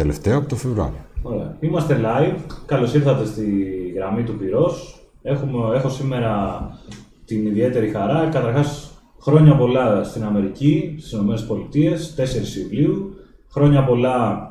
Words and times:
τελευταίο 0.00 0.38
από 0.38 0.48
το 0.48 0.56
Φεβρουάριο. 0.56 1.04
Ωραία. 1.22 1.56
Είμαστε 1.60 2.00
live. 2.04 2.38
Καλώς 2.66 2.94
ήρθατε 2.94 3.24
στη 3.24 3.44
γραμμή 3.96 4.22
του 4.22 4.36
πυρός. 4.36 5.04
Έχω 5.22 5.88
σήμερα 5.88 6.60
την 7.24 7.46
ιδιαίτερη 7.46 7.88
χαρά. 7.88 8.28
Καταρχάς, 8.32 8.90
χρόνια 9.20 9.56
πολλά 9.56 10.04
στην 10.04 10.24
Αμερική, 10.24 10.96
στις 10.98 11.12
ΗΠΑ, 11.12 11.96
4 12.16 12.56
Ιουλίου. 12.56 13.14
Χρόνια 13.50 13.84
πολλά, 13.84 14.48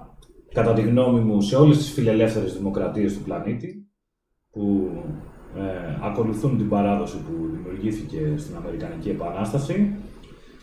κατά 0.54 0.73
τη 0.73 0.81
γνώμη 0.81 1.20
μου, 1.20 1.41
σε 1.41 1.55
όλες 1.55 1.77
τις 1.77 1.91
φιλελεύθερες 1.91 2.57
δημοκρατίες 2.57 3.13
του 3.13 3.23
πλανήτη 3.23 3.88
που 4.52 4.90
ε, 5.57 5.62
ακολουθούν 6.02 6.57
την 6.57 6.70
παράδοση 6.70 7.18
που 7.18 7.34
δημιουργήθηκε 7.52 8.34
στην 8.38 8.55
Αμερικανική 8.55 9.09
Επανάσταση. 9.09 9.95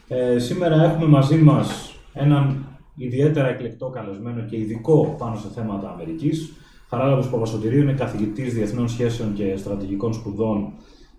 Ε, 0.08 0.38
σήμερα 0.38 0.84
έχουμε 0.84 1.06
μαζί 1.06 1.36
μας 1.36 1.94
έναν 2.12 2.64
ιδιαίτερα 2.96 3.48
εκλεκτό 3.48 3.88
καλεσμένο 3.88 4.40
και 4.42 4.56
ειδικό 4.56 5.14
πάνω 5.18 5.36
σε 5.36 5.48
θέματα 5.54 5.90
Αμερικής. 5.90 6.52
Χαράλαμπος 6.88 7.28
Παπασωτηρίου 7.28 7.80
είναι 7.80 7.92
καθηγητής 7.92 8.54
Διεθνών 8.54 8.88
Σχέσεων 8.88 9.34
και 9.34 9.56
Στρατηγικών 9.56 10.12
Σπουδών 10.12 10.72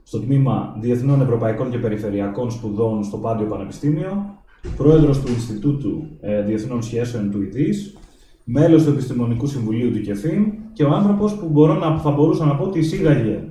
στο 0.04 0.20
τμήμα 0.20 0.76
Διεθνών 0.80 1.22
Ευρωπαϊκών 1.22 1.72
και 1.72 1.78
Περιφερειακών 1.78 2.52
Σπουδών 2.52 3.04
στο 3.04 3.18
Πάντιο 3.18 3.48
Πανεπιστήμιο, 3.48 4.38
πρόεδρος 4.78 5.22
του 5.22 5.32
Ινστιτούτου 5.32 6.08
ε, 6.22 6.42
Διεθνών 6.42 6.82
Σχέσεων 6.82 7.32
του 7.32 7.42
ΙΔΙΣ, 7.42 7.98
μέλος 8.44 8.84
του 8.84 8.90
Επιστημονικού 8.90 9.48
Συμβουλίου 9.48 9.92
του 9.92 10.02
ΚΕΦΗΜ 10.02 10.46
και 10.74 10.84
ο 10.84 10.90
άνθρωπος 10.90 11.36
που 11.36 11.48
μπορώ 11.50 11.74
να, 11.74 11.98
θα 11.98 12.12
μπορούσα 12.12 12.46
να 12.46 12.56
πω 12.56 12.64
ότι 12.64 12.80
εισήγαγε 12.80 13.44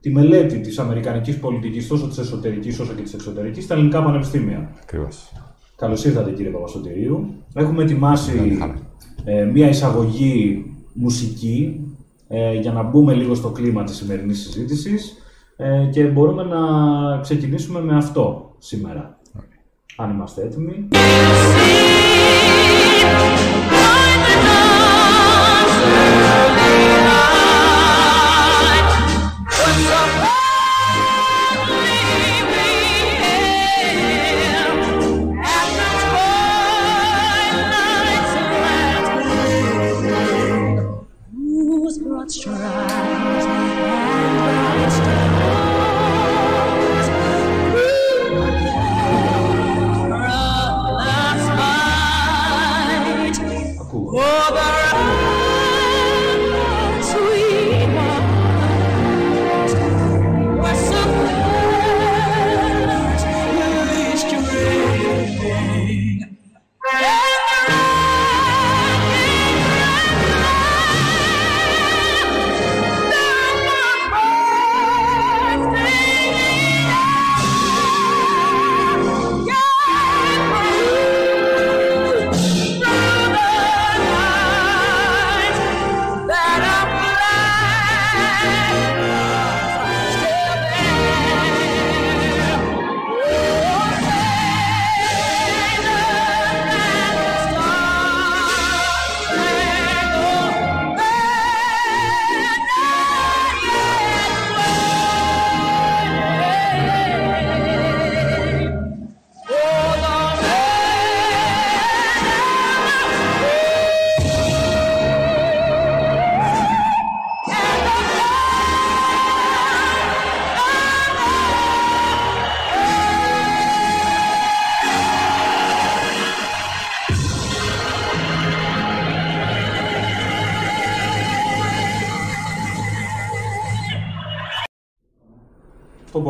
τη 0.00 0.10
μελέτη 0.10 0.60
της 0.60 0.78
Αμερικανικής 0.78 1.38
πολιτικής 1.38 1.86
τόσο 1.86 2.08
της 2.08 2.18
εσωτερικής 2.18 2.78
όσο 2.78 2.94
και 2.94 3.02
της 3.02 3.14
εξωτερικής 3.14 3.64
στα 3.64 3.74
ελληνικά 3.74 4.02
πανεπιστήμια. 4.02 4.70
Ακριβώς. 4.82 5.32
Καλώς 5.80 6.04
ήρθατε 6.04 6.30
κύριε 6.30 6.50
Παπαστοτηρίου. 6.50 7.34
Έχουμε 7.54 7.82
ετοιμάσει 7.82 8.58
ε, 9.24 9.44
μια 9.44 9.68
εισαγωγή 9.68 10.64
μουσική 10.92 11.80
ε, 12.28 12.54
για 12.54 12.72
να 12.72 12.82
μπούμε 12.82 13.14
λίγο 13.14 13.34
στο 13.34 13.50
κλίμα 13.50 13.84
της 13.84 13.96
σημερινής 13.96 14.40
συζήτησης 14.40 15.22
ε, 15.56 15.88
και 15.92 16.04
μπορούμε 16.04 16.42
να 16.42 16.58
ξεκινήσουμε 17.20 17.80
με 17.80 17.96
αυτό 17.96 18.54
σήμερα. 18.58 19.18
Αν 19.96 20.10
είμαστε 20.10 20.42
έτοιμοι. 20.42 20.88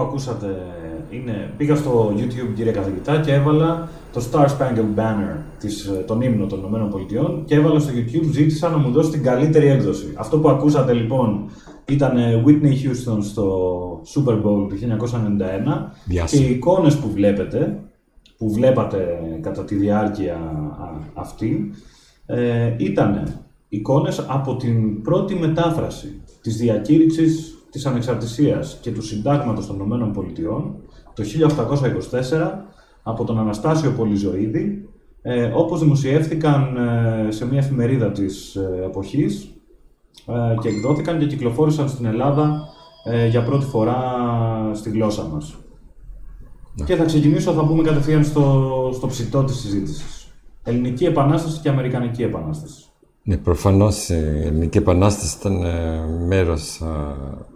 Που 0.01 0.07
ακούσατε 0.07 0.47
είναι, 1.11 1.53
πήγα 1.57 1.77
στο 1.77 2.13
YouTube 2.17 2.55
κύριε 2.55 2.73
καθηγητά 2.73 3.21
και 3.21 3.33
έβαλα 3.33 3.89
το 4.13 4.23
Star 4.33 4.47
Spangled 4.47 4.99
Banner, 4.99 5.37
της, 5.59 5.91
τον 6.07 6.21
ύμνο 6.21 6.47
των 6.47 6.59
ΗΠΑ 6.59 7.43
και 7.45 7.55
έβαλα 7.55 7.79
στο 7.79 7.93
YouTube, 7.95 8.31
ζήτησα 8.33 8.69
να 8.69 8.77
μου 8.77 8.91
δώσει 8.91 9.11
την 9.11 9.23
καλύτερη 9.23 9.67
έκδοση. 9.67 10.15
Αυτό 10.17 10.39
που 10.39 10.49
ακούσατε 10.49 10.93
λοιπόν 10.93 11.51
ήταν 11.89 12.17
Whitney 12.47 12.73
Houston 12.73 13.19
στο 13.21 14.03
Super 14.15 14.35
Bowl 14.35 14.69
του 14.69 14.79
1991 16.09 16.25
και 16.27 16.37
οι 16.37 16.51
εικόνες 16.51 16.97
που 16.97 17.11
βλέπετε, 17.11 17.81
που 18.39 18.53
βλέπατε 18.53 19.19
κατά 19.41 19.65
τη 19.65 19.75
διάρκεια 19.75 20.39
αυτή, 21.15 21.71
ε, 22.27 22.75
ήταν 22.77 23.43
εικόνες 23.69 24.25
από 24.29 24.57
την 24.57 25.03
πρώτη 25.03 25.35
μετάφραση 25.35 26.21
της 26.41 26.57
διακήρυξης 26.57 27.60
της 27.71 27.87
ανεξαρτησίας 27.87 28.79
και 28.81 28.91
του 28.91 29.03
συντάγματος 29.03 29.67
των 29.67 29.77
Ηνωμένων 29.77 30.13
Πολιτειών 30.13 30.75
το 31.15 31.23
1824 31.23 32.65
από 33.03 33.25
τον 33.25 33.39
Αναστάσιο 33.39 33.91
Πολυζωίδη, 33.91 34.89
ε, 35.23 35.53
όπως 35.55 35.81
δημοσιεύθηκαν 35.81 36.77
ε, 36.77 37.31
σε 37.31 37.47
μια 37.47 37.59
εφημερίδα 37.59 38.11
της 38.11 38.55
ε, 38.55 38.83
εποχής 38.85 39.49
ε, 40.27 40.55
και 40.61 40.69
εκδόθηκαν 40.69 41.19
και 41.19 41.27
κυκλοφόρησαν 41.27 41.89
στην 41.89 42.05
Ελλάδα 42.05 42.69
ε, 43.05 43.27
για 43.27 43.43
πρώτη 43.43 43.65
φορά 43.65 44.01
στη 44.73 44.91
γλώσσα 44.91 45.25
μας. 45.25 45.57
Ναι. 46.75 46.85
Και 46.85 46.97
θα 46.97 47.05
ξεκινήσω, 47.05 47.53
θα 47.53 47.67
πούμε 47.67 47.83
κατευθείαν 47.83 48.25
στο, 48.25 48.91
στο 48.95 49.07
ψητό 49.07 49.45
της 49.45 49.57
συζήτησης. 49.57 50.33
Ελληνική 50.63 51.05
Επανάσταση 51.05 51.61
και 51.61 51.69
Αμερικανική 51.69 52.23
Επανάσταση. 52.23 52.85
Ναι, 53.31 53.37
προφανώς 53.37 54.09
η 54.09 54.15
Ελληνική 54.15 54.79
Επανάσταση 54.79 55.37
ήταν 55.39 55.57
μέρος 56.27 56.83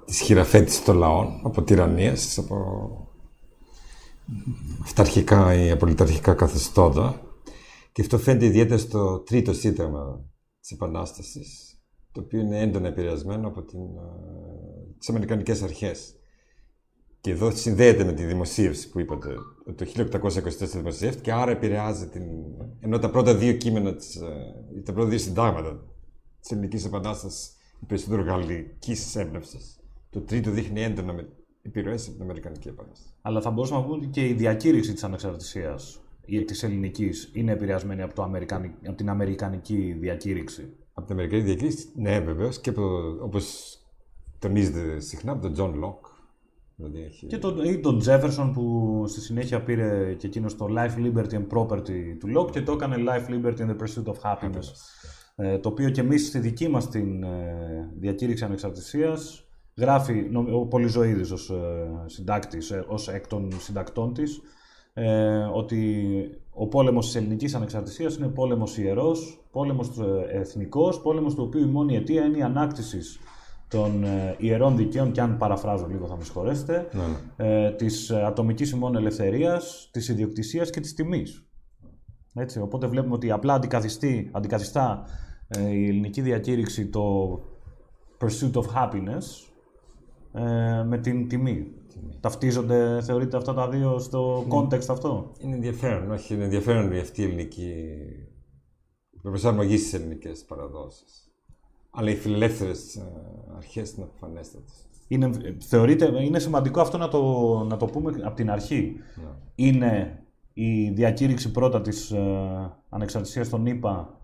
της 0.05 0.21
χειραφέτησης 0.21 0.85
των 0.85 0.97
λαών 0.97 1.41
από 1.43 1.62
τυραννίες, 1.62 2.38
από 2.38 2.56
αυταρχικά 4.82 5.55
ή 5.55 5.71
απολυταρχικά 5.71 6.35
καθεστώτα. 6.35 7.21
Και 7.93 8.03
αυτό 8.03 8.19
φαίνεται 8.19 8.44
ιδιαίτερα 8.44 8.79
στο 8.79 9.19
τρίτο 9.19 9.53
σύνταγμα 9.53 10.25
της 10.61 10.71
Επανάστασης, 10.71 11.81
το 12.12 12.21
οποίο 12.21 12.41
είναι 12.41 12.61
έντονα 12.61 12.88
επηρεασμένο 12.88 13.49
από 13.49 13.62
την, 13.62 13.81
ε, 13.81 14.94
τις 14.99 15.09
Αμερικανικές 15.09 15.62
αρχές. 15.62 16.15
Και 17.25 17.31
εδώ 17.31 17.50
συνδέεται 17.50 18.05
με 18.05 18.12
τη 18.12 18.25
δημοσίευση 18.25 18.91
που 18.91 19.00
είπατε, 19.00 19.35
ότι 19.67 19.93
το 19.93 20.19
1824 20.23 20.69
δημοσιεύτηκε, 20.73 21.32
άρα 21.32 21.50
επηρεάζει 21.50 22.09
την... 22.09 22.23
ενώ 22.81 22.99
τα 22.99 23.11
πρώτα 23.11 23.35
δύο 23.35 23.53
κείμενα, 23.53 23.94
της, 23.94 24.17
ε, 24.17 24.81
τα 24.85 24.93
πρώτα 24.93 25.09
δύο 25.09 25.19
συντάγματα 25.19 25.85
της 26.41 26.50
Ελληνικής 26.50 26.85
Επανάστασης, 26.85 27.56
η 27.81 27.85
περισσότερο 27.87 28.23
γαλλικής 28.23 29.17
έμπνευσης, 29.17 29.81
το 30.11 30.21
τρίτο 30.21 30.50
δείχνει 30.50 30.82
έντονα 30.82 31.12
με 31.12 31.29
επιρροές 31.62 32.03
από 32.06 32.12
την 32.12 32.23
Αμερικανική 32.23 32.69
Επανάσταση. 32.69 33.15
Αλλά 33.23 33.41
θα 33.41 33.50
μπορούσαμε 33.50 33.81
να 33.81 33.87
πούμε 33.87 33.97
ότι 33.97 34.06
και 34.06 34.26
η 34.26 34.32
διακήρυξη 34.32 34.93
της 34.93 35.05
ανεξαρτησίας 35.05 36.00
της 36.47 36.62
ελληνικής 36.62 37.31
είναι 37.32 37.53
επηρεασμένη 37.53 38.03
από, 38.03 38.15
το 38.15 38.23
από 38.87 38.97
την 38.97 39.09
Αμερικανική 39.09 39.97
διακήρυξη. 40.00 40.73
Από 40.93 41.06
την 41.06 41.17
Αμερικανική 41.17 41.47
διακήρυξη, 41.47 41.88
ναι, 41.94 42.21
βεβαίως. 42.21 42.61
Και 42.61 42.73
όπως 43.23 43.79
τονίζεται 44.38 45.00
συχνά 45.00 45.32
από 45.32 45.43
τον 45.43 45.53
Τζον 45.53 45.75
Λοκ. 45.75 46.12
Δηλαδή 46.76 47.03
έχει... 47.03 47.26
Και 47.26 47.38
τον, 47.38 47.65
ή 47.65 47.81
τον 47.81 48.00
Jefferson 48.06 48.50
που 48.55 49.05
στη 49.06 49.21
συνέχεια 49.21 49.62
πήρε 49.62 50.15
και 50.15 50.26
εκείνος 50.26 50.56
το 50.56 50.67
Life, 50.71 50.99
Liberty 51.06 51.35
and 51.35 51.47
Property 51.56 52.17
του 52.19 52.38
Locke 52.38 52.50
και 52.50 52.62
το 52.62 52.73
έκανε 52.73 52.97
Life, 52.99 53.31
Liberty 53.31 53.59
and 53.59 53.71
the 53.71 53.76
Pursuit 53.76 54.12
of 54.12 54.17
Happiness. 54.23 54.73
Ε, 55.37 55.59
το 55.59 55.69
οποίο 55.69 55.91
και 55.91 56.00
εμείς 56.00 56.26
στη 56.26 56.38
δική 56.38 56.69
μας 56.69 56.88
την 56.88 57.23
ε, 57.23 57.93
διακήρυξη 57.99 58.44
ανεξαρτησίας 58.44 59.44
γράφει 59.76 60.31
ο 60.53 60.67
Πολυζωίδης 60.67 61.31
ως 61.31 61.50
ε, 61.50 62.05
συντάκτης, 62.06 62.71
ε, 62.71 62.85
ως 62.88 63.09
εκ 63.09 63.26
των 63.26 63.53
συντακτών 63.59 64.15
της, 64.15 64.41
ε, 64.93 65.37
ότι 65.53 66.15
ο 66.50 66.67
πόλεμος 66.69 67.06
της 67.06 67.15
ελληνικής 67.15 67.55
ανεξαρτησίας 67.55 68.17
είναι 68.17 68.29
πόλεμος 68.29 68.79
ιερός, 68.79 69.44
πόλεμος 69.50 69.91
εθνικός, 70.32 71.00
πόλεμος 71.00 71.35
του 71.35 71.43
οποίου 71.47 71.61
η 71.61 71.71
μόνη 71.71 71.97
αιτία 71.97 72.25
είναι 72.25 72.38
η 72.38 72.43
ανάκτησης 72.43 73.19
των 73.75 74.05
ε, 74.05 74.37
ιερών 74.38 74.76
δικαίων, 74.76 75.12
και 75.12 75.21
αν 75.21 75.37
παραφράζω 75.37 75.87
λίγο 75.87 76.06
θα 76.06 76.17
με 76.17 76.25
συγχωρέσετε, 76.25 76.88
ναι. 76.93 77.03
ναι. 77.37 77.65
ε, 77.67 77.71
της 77.71 78.11
ατομικής 78.11 78.71
ημών 78.71 78.97
ελευθερίας, 78.97 79.88
της 79.93 80.09
ιδιοκτησίας 80.09 80.71
και 80.71 80.81
της 80.81 80.94
τιμής. 80.94 81.49
Έτσι, 82.35 82.61
οπότε 82.61 82.87
βλέπουμε 82.87 83.15
ότι 83.15 83.31
απλά 83.31 83.61
αντικαθιστά 84.32 85.05
ε, 85.49 85.71
η 85.71 85.87
ελληνική 85.87 86.21
διακήρυξη 86.21 86.87
το 86.87 87.35
pursuit 88.21 88.53
of 88.53 88.65
happiness 88.75 89.49
ε, 90.32 90.82
με 90.82 90.99
την 90.99 91.29
τιμή. 91.29 91.67
Ταυτίζονται, 92.21 93.00
θεωρείτε 93.03 93.37
αυτά 93.37 93.55
τα 93.55 93.69
δύο 93.69 93.99
στο 93.99 94.44
ναι. 94.49 94.56
context 94.56 94.87
αυτό; 94.88 95.32
Είναι 95.38 95.55
ενδιαφέρον, 95.55 96.11
όχι, 96.11 96.35
είναι 96.35 96.44
ενδιαφέρον 96.44 96.93
αυτή 96.93 97.21
η 97.21 97.25
ελληνική 97.25 97.85
προσαρμογή 99.23 99.76
στις 99.76 99.94
ελληνικές 99.94 100.44
παραδόσεις. 100.44 101.34
Αλλά 101.94 102.11
οι 102.11 102.14
φιλελεύθερες 102.14 103.02
αρχές 103.56 103.93
είναι 103.93 104.05
αποφανέστατε. 104.05 104.73
Είναι, 105.08 105.31
θεωρείτε, 105.58 106.23
είναι 106.25 106.38
σημαντικό 106.38 106.81
αυτό 106.81 106.99
να 106.99 107.08
το, 107.08 107.23
να 107.69 107.76
το 107.76 107.87
πούμε 107.87 108.20
από 108.23 108.37
την 108.37 108.50
αρχή. 108.50 108.96
Ναι. 109.17 109.29
Είναι 109.55 110.23
η 110.52 110.91
διακήρυξη 110.91 111.50
πρώτα 111.50 111.81
της 111.81 112.11
ε, 112.11 112.73
ανεξαρτησίας 112.88 113.49
των 113.49 113.67
ΗΠΑ 113.67 114.20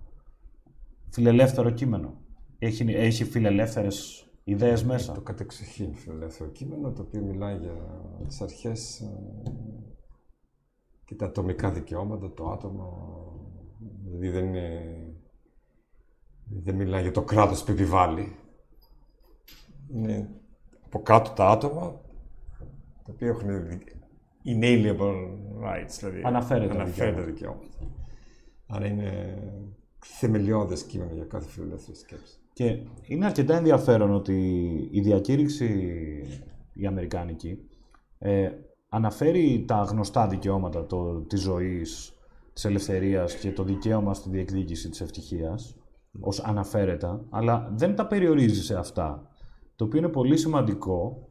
φιλελεύθερο 1.10 1.70
κείμενο. 1.70 2.14
Έχει, 2.58 2.84
έχει 2.88 3.24
φιλελεύθερες 3.24 4.24
ιδέες 4.44 4.84
μέσα. 4.84 5.12
Το 5.12 5.20
κατεξοχήν 5.20 5.94
φιλελεύθερο 5.94 6.50
κείμενο, 6.50 6.92
το 6.92 7.02
οποίο 7.02 7.22
μιλάει 7.22 7.56
για 7.56 7.74
τις 8.28 8.40
αρχές 8.40 9.00
ε, 9.00 9.52
και 11.04 11.14
τα 11.14 11.26
ατομικά 11.26 11.70
δικαιώματα, 11.70 12.32
το 12.34 12.50
άτομο. 12.50 13.18
Δηλαδή 14.04 14.28
δεν, 14.28 14.46
είναι, 14.46 14.70
δεν 16.50 16.74
μιλάει 16.74 17.02
για 17.02 17.12
το 17.12 17.22
κράτος 17.22 17.64
που 17.64 17.70
επιβάλλει. 17.70 18.36
Είναι 19.94 20.28
από 20.84 21.02
κάτω 21.02 21.30
τα 21.30 21.48
άτομα, 21.48 22.00
τα 23.04 23.12
οποία 23.12 23.28
έχουν 23.28 23.48
inalienable 24.44 25.14
rights, 25.64 25.96
δηλαδή 25.98 26.22
αναφέρεται, 26.24 26.74
αναφέρεται 26.74 27.22
δικαιώματα. 27.22 27.68
Άρα 28.66 28.86
είναι 28.86 29.38
θεμελιώδες 29.98 30.82
κείμενο 30.82 31.14
για 31.14 31.24
κάθε 31.24 31.48
φιλελεύθερη 31.48 31.96
σκέψη. 31.96 32.38
Και 32.52 32.78
είναι 33.06 33.26
αρκετά 33.26 33.56
ενδιαφέρον 33.56 34.14
ότι 34.14 34.38
η 34.90 35.00
διακήρυξη 35.00 35.66
η 36.72 36.86
Αμερικάνικη 36.86 37.58
ε, 38.18 38.50
αναφέρει 38.88 39.64
τα 39.66 39.82
γνωστά 39.82 40.26
δικαιώματα 40.26 40.86
το, 40.86 41.20
της 41.20 41.40
ζωής, 41.40 42.14
της 42.52 42.64
ελευθερίας 42.64 43.34
και 43.34 43.52
το 43.52 43.62
δικαίωμα 43.62 44.14
στη 44.14 44.30
διεκδίκηση 44.30 44.88
της 44.88 45.00
ευτυχίας 45.00 45.79
ως 46.20 46.40
αναφέρετα, 46.40 47.24
αλλά 47.30 47.72
δεν 47.74 47.96
τα 47.96 48.06
περιορίζει 48.06 48.62
σε 48.62 48.74
αυτά. 48.74 49.30
Το 49.76 49.84
οποίο 49.84 49.98
είναι 49.98 50.08
πολύ 50.08 50.36
σημαντικό, 50.36 51.28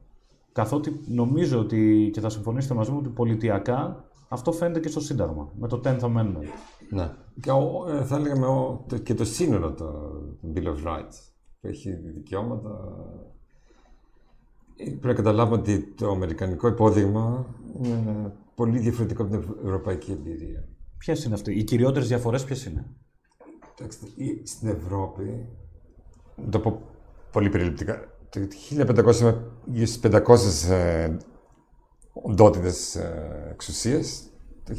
καθότι 0.52 1.00
νομίζω 1.08 1.60
ότι, 1.60 2.10
και 2.14 2.20
θα 2.20 2.30
συμφωνήσετε 2.30 2.74
μαζί 2.74 2.92
μου, 2.92 2.98
ότι 3.00 3.10
πολιτιακά 3.10 4.04
αυτό 4.30 4.52
φαίνεται 4.52 4.80
και 4.80 4.90
στο 4.90 5.00
Σύνταγμα, 5.00 5.52
με 5.60 5.68
το 5.68 5.82
10th 5.84 6.00
Amendment. 6.00 6.44
Ναι. 6.90 7.12
Και 7.42 7.50
ε, 7.88 8.04
θα 8.04 8.16
έλεγαμε 8.16 8.80
και 9.04 9.14
το 9.14 9.26
σύνολο 9.26 9.74
το 9.74 10.12
Bill 10.54 10.66
of 10.66 10.88
Rights, 10.88 11.32
που 11.62 11.68
έχει 11.68 11.92
δικαιώματα. 11.92 12.70
Ε, 14.76 14.84
πρέπει 14.84 15.08
να 15.08 15.14
καταλάβουμε 15.14 15.58
ότι 15.58 15.94
το 15.98 16.10
αμερικανικό 16.10 16.68
υπόδειγμα 16.68 17.46
είναι 17.82 18.34
πολύ 18.56 18.80
διαφορετικό 18.80 19.24
από 19.24 19.32
την 19.32 19.56
ευρωπαϊκή 19.64 20.12
εμπειρία. 20.12 20.68
Ποιες 20.98 21.24
είναι 21.24 21.34
αυτέ, 21.34 21.54
οι 21.54 21.64
κυριότερες 21.64 22.08
διαφορές 22.08 22.44
ποιες 22.44 22.66
είναι; 22.66 22.86
Στην 24.44 24.70
Ευρώπη, 24.70 25.48
να 26.36 26.50
το 26.50 26.60
πω 26.60 26.82
πολύ 27.32 27.50
περιληπτικά, 27.50 28.10
το 28.30 28.40
1500 28.70 29.36
γύρω 29.66 29.86
στις 29.86 30.00
500 30.04 31.18
οντότητες 32.14 32.96
ε, 32.96 33.48
εξουσία. 33.52 34.00
Το 34.64 34.76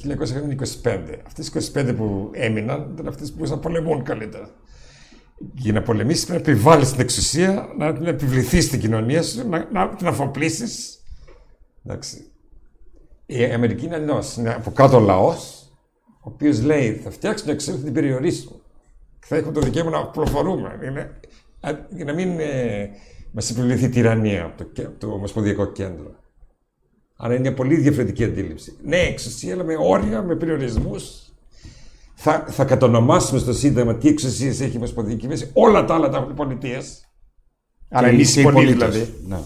1925. 0.83 0.99
Αυτές 1.27 1.49
οι 1.49 1.71
25 1.75 1.95
που 1.97 2.31
έμειναν 2.33 2.91
ήταν 2.93 3.09
αυτές 3.09 3.29
που 3.29 3.35
μπορούσαν 3.35 3.57
να 3.57 3.63
πολεμούν 3.63 4.03
καλύτερα. 4.03 4.51
Για 5.55 5.73
να 5.73 5.83
πολεμήσεις 5.83 6.27
πρέπει 6.27 6.43
να 6.45 6.51
επιβάλλεις 6.51 6.91
την 6.91 7.01
εξουσία, 7.01 7.69
να 7.79 7.93
την 7.93 8.07
επιβληθεί 8.07 8.61
στην 8.61 8.81
κοινωνία 8.81 9.23
σου, 9.23 9.49
να, 9.49 9.69
να 9.73 9.89
την 9.89 10.07
αφοπλίσεις. 10.07 11.03
Εντάξει. 11.85 12.25
Η 13.27 13.45
Αμερική 13.45 13.85
είναι 13.85 13.95
αλλιώ. 13.95 14.23
Είναι 14.39 14.55
από 14.55 14.71
κάτω 14.71 14.97
ο 14.97 15.01
λαός, 15.01 15.71
ο 16.07 16.31
οποίος 16.33 16.63
λέει 16.63 16.93
θα 16.93 17.11
φτιάξουν 17.11 17.47
την 17.47 17.55
εξουσία, 17.55 17.75
θα 17.75 17.85
την 17.85 17.93
περιορίσουν. 17.93 18.60
Θα 19.33 19.37
έχουν 19.37 19.53
το 19.53 19.61
δικαίωμα 19.61 19.91
να 19.91 20.07
προφορούμε. 20.07 20.79
για 21.89 22.05
να 22.05 22.13
μην 22.13 22.39
ε, 22.39 22.91
μας 23.33 23.51
επιβληθεί 23.51 23.89
τυραννία 23.89 24.45
από 24.45 24.65
το, 24.65 24.91
το 24.99 25.07
Ομοσπονδιακό 25.07 25.67
Κέντρο. 25.67 26.15
Άρα 27.17 27.33
είναι 27.33 27.43
μια 27.43 27.55
πολύ 27.55 27.77
διαφορετική 27.77 28.25
αντίληψη. 28.25 28.77
Ναι, 28.85 28.97
εξουσία, 28.97 29.55
αλλά 29.55 29.65
με 29.65 29.75
όρια, 29.81 30.23
με 30.23 30.37
περιορισμούς. 30.37 31.33
Θα, 32.15 32.45
θα 32.49 32.65
κατονομάσουμε 32.65 33.41
στο 33.41 33.53
Σύνταγμα 33.53 33.95
τι 33.97 34.09
εξουσίες 34.09 34.61
έχει 34.61 34.73
η 34.73 34.77
Ομοσπονδιακή 34.77 35.27
Μέση. 35.27 35.51
Όλα 35.53 35.85
τα 35.85 35.95
άλλα 35.95 36.09
τα 36.09 36.17
έχουν 36.17 36.31
οι 36.31 36.35
πολιτείες. 36.35 37.09
Άρα 37.89 38.07
εμείς 38.07 38.37
οι 38.37 38.43
πολίτες. 38.43 38.91
Δηλαδή. 38.91 39.15
Ναι. 39.27 39.39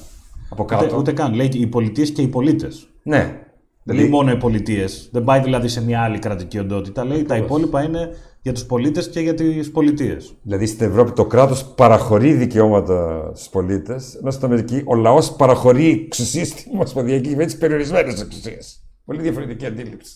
Από 0.49 0.65
κάτω. 0.65 0.85
Ούτε, 0.85 0.97
ούτε 0.97 1.13
καν. 1.13 1.35
Λέει 1.35 1.51
οι 1.53 1.67
πολιτείες 1.67 2.11
και 2.11 2.23
οι 2.23 2.29
πολίτες. 2.29 2.89
Ναι. 3.03 3.41
Δεν 3.83 3.97
λέει 3.97 4.09
μόνο 4.09 4.31
οι 4.31 4.37
πολιτείες. 4.37 5.09
Δεν 5.13 5.25
πάει 5.25 5.41
δηλαδή 5.41 5.69
σε 5.69 5.85
μια 5.85 6.01
άλλη 6.03 6.19
κρατική 6.19 6.59
οντότητα. 6.59 7.05
Λέει 7.05 7.23
τα 7.23 7.37
υπόλοιπα 7.37 7.83
είναι 7.83 8.11
για 8.45 8.53
τους 8.53 8.65
πολίτες 8.65 9.09
και 9.09 9.21
για 9.21 9.35
τις 9.35 9.71
πολιτείες. 9.71 10.35
Δηλαδή 10.43 10.67
στην 10.67 10.87
Ευρώπη 10.87 11.13
το 11.13 11.27
κράτος 11.27 11.65
παραχωρεί 11.65 12.33
δικαιώματα 12.33 13.31
στους 13.35 13.49
πολίτες, 13.49 14.15
ενώ 14.15 14.31
στην 14.31 14.45
Αμερική 14.45 14.83
ο 14.85 14.95
λαός 14.95 15.33
παραχωρεί 15.33 16.05
εξουσίες 16.07 16.49
στην 16.49 16.73
Ομοσπονδιακή 16.75 17.29
κυβέρνηση, 17.29 17.59
περιορισμένες 17.59 18.21
εξουσίες. 18.21 18.83
Πολύ 19.05 19.23
διαφορετική 19.23 19.67
αντίληψη. 19.67 20.13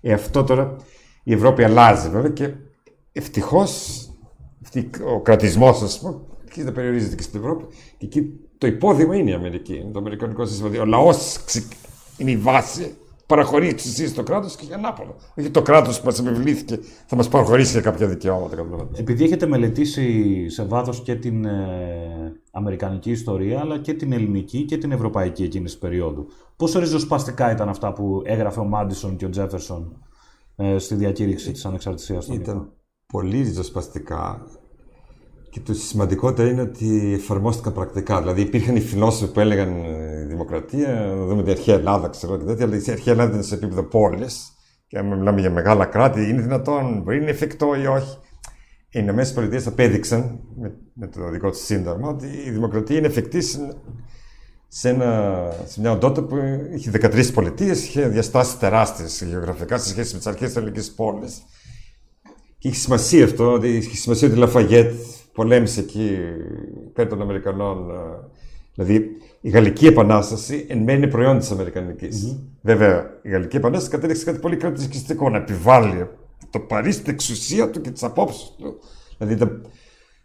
Ε, 0.00 0.12
αυτό 0.12 0.44
τώρα 0.44 0.76
η 1.22 1.32
Ευρώπη 1.32 1.64
αλλάζει 1.64 2.08
βέβαια 2.08 2.30
και 2.30 2.50
ευτυχώς 3.12 4.00
ο 5.14 5.20
κρατισμός, 5.20 5.82
ας 5.82 5.98
πούμε, 6.00 6.20
αρχίζει 6.44 6.66
να 6.66 6.72
περιορίζεται 6.72 7.14
και 7.14 7.22
στην 7.22 7.40
Ευρώπη. 7.40 7.64
Και 7.98 8.06
εκεί 8.06 8.30
το 8.58 8.66
υπόδειγμα 8.66 9.16
είναι 9.16 9.30
η 9.30 9.34
Αμερική, 9.34 9.84
το 9.92 9.98
Αμερικανικό 9.98 10.46
σύστημα. 10.46 10.80
Ο 10.80 10.84
λαός 10.84 11.38
είναι 12.16 12.30
η 12.30 12.36
βάση 12.36 12.94
παραχωρεί 13.26 13.68
εξουσία 13.68 14.08
στο 14.08 14.22
κράτος 14.22 14.56
και 14.56 14.74
ανάποδα. 14.74 15.14
Όχι 15.38 15.50
το 15.50 15.62
κράτος 15.62 16.00
που 16.00 16.06
μας 16.06 16.18
επιβλήθηκε 16.18 16.78
θα 17.06 17.16
μας 17.16 17.28
παραχωρήσει 17.28 17.72
για 17.72 17.80
κάποια 17.80 18.06
δικαιώματα. 18.06 18.88
Επειδή 18.96 19.24
έχετε 19.24 19.46
μελετήσει 19.46 20.48
σε 20.48 20.64
βάθος 20.64 21.02
και 21.02 21.14
την 21.14 21.44
ε, 21.44 22.32
αμερικανική 22.50 23.10
ιστορία, 23.10 23.60
αλλά 23.60 23.78
και 23.78 23.94
την 23.94 24.12
ελληνική 24.12 24.64
και 24.64 24.76
την 24.76 24.92
ευρωπαϊκή 24.92 25.42
εκείνης 25.42 25.70
της 25.70 25.80
περίοδου, 25.80 26.26
πόσο 26.56 26.78
ριζοσπαστικά 26.78 27.50
ήταν 27.50 27.68
αυτά 27.68 27.92
που 27.92 28.22
έγραφε 28.24 28.60
ο 28.60 28.64
Μάντισον 28.64 29.16
και 29.16 29.24
ο 29.24 29.28
Τζέφερσον 29.28 29.96
ε, 30.56 30.78
στη 30.78 30.94
διακήρυξη 30.94 31.52
της 31.52 31.64
ανεξαρτησίας 31.64 32.26
των 32.26 32.34
Ήταν 32.34 32.72
πολύ 33.06 33.36
ριζοσπαστικά. 33.36 34.46
Και 35.50 35.60
το 35.60 35.74
σημαντικότερο 35.74 36.48
είναι 36.48 36.60
ότι 36.60 37.12
εφαρμόστηκαν 37.14 37.72
πρακτικά. 37.72 38.20
Δηλαδή 38.20 38.40
υπήρχαν 38.40 38.76
οι 38.76 38.80
φιλόσοφοι 38.80 39.32
που 39.32 39.40
έλεγαν 39.40 39.68
ε, 39.68 40.05
δημοκρατία, 40.36 40.88
να 40.88 41.26
δούμε 41.26 41.42
την 41.42 41.52
αρχαία 41.52 41.74
Ελλάδα, 41.74 42.08
ξέρω 42.08 42.36
και 42.38 42.44
τέτοια, 42.44 42.64
αλλά 42.66 42.76
η 42.76 42.90
αρχαία 42.90 43.12
Ελλάδα 43.14 43.34
είναι 43.34 43.42
σε 43.42 43.54
επίπεδο 43.54 43.82
πόλης. 43.82 44.50
Και 44.86 44.98
αν 44.98 45.06
μιλάμε 45.06 45.40
για 45.40 45.50
μεγάλα 45.50 45.84
κράτη, 45.84 46.28
είναι 46.28 46.42
δυνατόν, 46.42 47.02
μπορεί 47.02 47.16
να 47.16 47.22
είναι 47.22 47.30
εφικτό 47.30 47.74
ή 47.74 47.86
όχι. 47.86 48.18
Οι 48.90 48.98
Ηνωμένες 49.02 49.32
Πολιτείες 49.32 49.66
απέδειξαν 49.66 50.40
με, 50.56 50.74
με, 50.92 51.06
το 51.06 51.30
δικό 51.30 51.50
τους 51.50 51.64
σύνταγμα 51.64 52.08
ότι 52.08 52.26
η 52.46 52.50
δημοκρατία 52.50 52.96
είναι 52.96 53.06
εφικτή 53.06 53.40
σε, 54.68 54.88
ένα, 54.88 55.34
σε 55.66 55.80
μια 55.80 55.90
οντότητα 55.90 56.26
που 56.26 56.36
είχε 56.74 56.90
13 56.94 57.32
πολιτείες, 57.34 57.84
είχε 57.84 58.08
διαστάσει 58.08 58.58
τεράστιες 58.58 59.22
γεωγραφικά 59.22 59.78
σε 59.78 59.88
σχέση 59.88 60.12
με 60.12 60.18
τις 60.18 60.26
αρχές 60.26 60.48
της 60.48 60.56
ελληνικής 60.56 60.94
πόλης. 60.94 61.42
Και 62.58 62.68
έχει 62.68 62.76
σημασία 62.76 63.24
αυτό, 63.24 63.52
ότι 63.52 63.68
έχει 63.68 63.96
σημασία 63.96 64.28
ότι 64.28 64.36
η 64.36 64.40
Λαφαγέτ 64.40 64.92
πολέμησε 65.32 65.80
εκεί 65.80 66.18
υπέρ 66.86 67.06
των 67.06 67.20
Αμερικανών. 67.20 67.90
Ε, 68.76 68.84
δηλαδή 68.84 69.16
η 69.40 69.48
Γαλλική 69.48 69.86
Επανάσταση 69.86 70.66
εν 70.68 70.78
μέρει 70.78 70.98
είναι 70.98 71.06
προϊόν 71.06 71.38
της 71.38 71.50
αμερικανικη 71.50 72.08
Βέβαια, 72.62 73.18
η 73.22 73.28
Γαλλική 73.28 73.56
Επανάσταση 73.56 73.90
κατέληξε 73.90 74.24
κάτι 74.24 74.38
πολύ 74.38 74.56
κρατικιστικό, 74.56 75.30
να 75.30 75.36
επιβάλλει 75.36 76.08
το 76.50 76.58
Παρίσι 76.60 77.02
την 77.02 77.12
εξουσία 77.12 77.70
του 77.70 77.80
και 77.80 77.90
τις 77.90 78.02
απόψεις 78.02 78.54
του. 78.58 78.78
Δηλαδή 79.18 79.36
τα, 79.36 79.60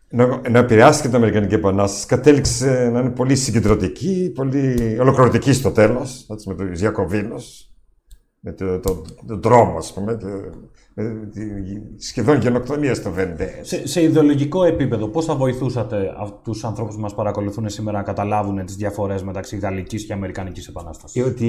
ενώ, 0.07 0.39
ενώ 0.43 0.57
επηρεάστηκε 0.57 1.07
την 1.07 1.17
Αμερικανική 1.17 1.53
Επανάσταση, 1.53 2.05
κατέληξε 2.07 2.89
να 2.89 2.99
είναι 2.99 3.09
πολύ 3.09 3.35
συγκεντρωτική, 3.35 4.31
πολύ 4.35 4.97
ολοκληρωτική 4.99 5.53
στο 5.53 5.71
τέλος, 5.71 6.25
με 6.45 6.55
του 6.55 6.71
Ιακωβίνου, 6.83 7.35
με 8.39 8.51
τον 8.51 8.81
το, 8.81 9.01
το, 9.27 9.37
δρόμο, 9.37 9.77
ας 9.77 9.93
πούμε, 9.93 10.17
σχεδόν 11.97 12.39
γενοκτονία 12.39 12.95
στο 12.95 13.11
Βεντέ. 13.11 13.59
Σε, 13.61 13.87
σε 13.87 14.01
ιδεολογικό 14.01 14.63
επίπεδο, 14.63 15.07
πώς 15.07 15.25
θα 15.25 15.35
βοηθούσατε 15.35 16.09
τους 16.43 16.63
ανθρώπους 16.63 16.95
που 16.95 17.01
μας 17.01 17.15
παρακολουθούν 17.15 17.69
σήμερα 17.69 17.97
να 17.97 18.03
καταλάβουν 18.03 18.65
τις 18.65 18.75
διαφορές 18.75 19.23
μεταξύ 19.23 19.57
Γαλλικής 19.57 20.05
και 20.05 20.13
Αμερικανικής 20.13 20.67
Επανάστασης; 20.67 21.21
Ε, 21.21 21.25
ότι 21.25 21.47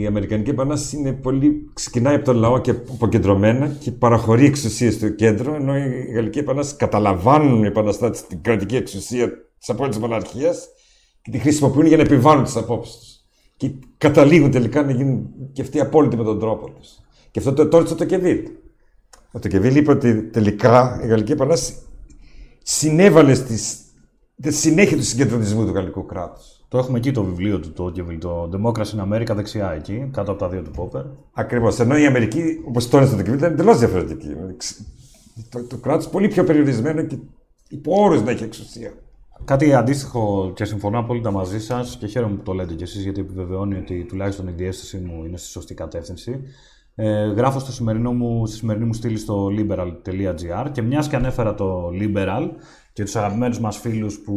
η 0.00 0.06
Αμερικανική 0.06 0.50
Επανάσταση 0.50 0.96
είναι 0.96 1.12
πολύ. 1.12 1.70
ξεκινάει 1.72 2.14
από 2.14 2.24
τον 2.24 2.36
λαό 2.36 2.60
και 2.60 2.70
αποκεντρωμένα 2.70 3.76
και 3.78 3.90
παραχωρεί 3.90 4.44
εξουσία 4.44 4.92
στο 4.92 5.08
κέντρο, 5.08 5.54
ενώ 5.54 5.76
η 5.76 6.10
Γαλλική 6.14 6.38
Επανάσταση 6.38 6.76
καταλαμβάνουν 6.76 7.64
οι 7.64 7.66
επαναστάτες 7.66 8.26
την 8.26 8.42
κρατική 8.42 8.76
εξουσία 8.76 9.32
της 9.58 9.68
απόλυτης 9.68 9.98
μοναρχίας 9.98 10.68
και 11.22 11.30
τη 11.30 11.38
χρησιμοποιούν 11.38 11.86
για 11.86 11.96
να 11.96 12.02
επιβάλλουν 12.02 12.44
τις 12.44 12.56
απόψεις 12.56 12.96
τους. 12.96 13.20
Και 13.56 13.70
καταλήγουν 13.98 14.50
τελικά 14.50 14.82
να 14.82 14.92
γίνουν 14.92 15.28
και 15.52 15.62
αυτοί 15.62 15.80
απόλυτοι 15.80 16.16
με 16.16 16.24
τον 16.24 16.38
τρόπο 16.38 16.70
τους. 16.70 16.98
Και 17.30 17.38
αυτό 17.38 17.52
το 17.52 17.68
τόρισε 17.68 17.94
το 17.94 18.04
Κεβίλ. 18.04 18.38
Ο 19.32 19.38
Τοκεβίλ 19.38 19.76
είπε 19.76 19.90
ότι 19.90 20.22
τελικά 20.22 21.00
η 21.02 21.06
Γαλλική 21.06 21.32
Επανάσταση 21.32 21.80
συνέβαλε 22.62 23.34
στη, 23.34 23.58
συνέχεια 24.52 24.96
του 24.96 25.02
συγκεντρωτισμού 25.02 25.66
του 25.66 25.72
γαλλικού 25.72 26.06
κράτους. 26.06 26.64
Το 26.68 26.78
έχουμε 26.78 26.98
εκεί 26.98 27.10
το 27.10 27.24
βιβλίο 27.24 27.60
του 27.60 27.72
το 27.72 27.92
το 28.18 28.50
Democracy 28.52 28.98
in 28.98 29.12
America 29.12 29.34
δεξιά 29.34 29.70
εκεί, 29.70 30.08
κάτω 30.12 30.30
από 30.30 30.40
τα 30.40 30.48
δύο 30.48 30.62
του 30.62 30.70
Πόπερ. 30.70 31.02
Ακριβώς. 31.32 31.78
Ενώ 31.78 31.96
η 31.96 32.06
Αμερική, 32.06 32.62
όπως 32.68 32.88
τόνισε 32.88 33.10
το 33.10 33.16
Τοκεβίλ, 33.16 33.38
ήταν 33.38 33.52
εντελώς 33.52 33.78
διαφορετική. 33.78 34.36
Το, 35.48 35.64
το 35.64 35.76
κράτος 35.76 36.08
πολύ 36.08 36.28
πιο 36.28 36.44
περιορισμένο 36.44 37.02
και 37.02 37.16
υπό 37.68 38.02
όρους 38.02 38.22
να 38.22 38.30
έχει 38.30 38.44
εξουσία. 38.44 38.92
Κάτι 39.44 39.74
αντίστοιχο 39.74 40.52
και 40.54 40.64
συμφωνώ 40.64 40.98
απόλυτα 40.98 41.30
μαζί 41.30 41.60
σας 41.60 41.96
και 41.96 42.06
χαίρομαι 42.06 42.36
που 42.36 42.42
το 42.42 42.52
λέτε 42.52 42.74
κι 42.74 42.82
εσείς 42.82 43.02
γιατί 43.02 43.20
επιβεβαιώνει 43.20 43.78
ότι 43.78 44.04
τουλάχιστον 44.04 44.48
η 44.48 44.52
διέστηση 44.52 44.98
μου 44.98 45.24
είναι 45.24 45.36
στη 45.36 45.48
σωστή 45.48 45.74
κατεύθυνση. 45.74 46.40
Ε, 46.94 47.26
γράφω 47.26 47.58
στο 47.58 47.72
σημερινό 47.72 48.12
μου, 48.12 48.46
στη 48.46 48.56
σημερινή 48.56 48.84
μου 48.84 48.92
στήλη 48.92 49.18
στο 49.18 49.46
liberal.gr 49.46 50.66
και 50.72 50.82
μιας 50.82 51.08
και 51.08 51.16
ανέφερα 51.16 51.54
το 51.54 51.88
liberal 51.88 52.50
και 52.92 53.02
τους 53.02 53.16
αγαπημένους 53.16 53.60
μας 53.60 53.76
φίλους 53.76 54.18
που 54.18 54.34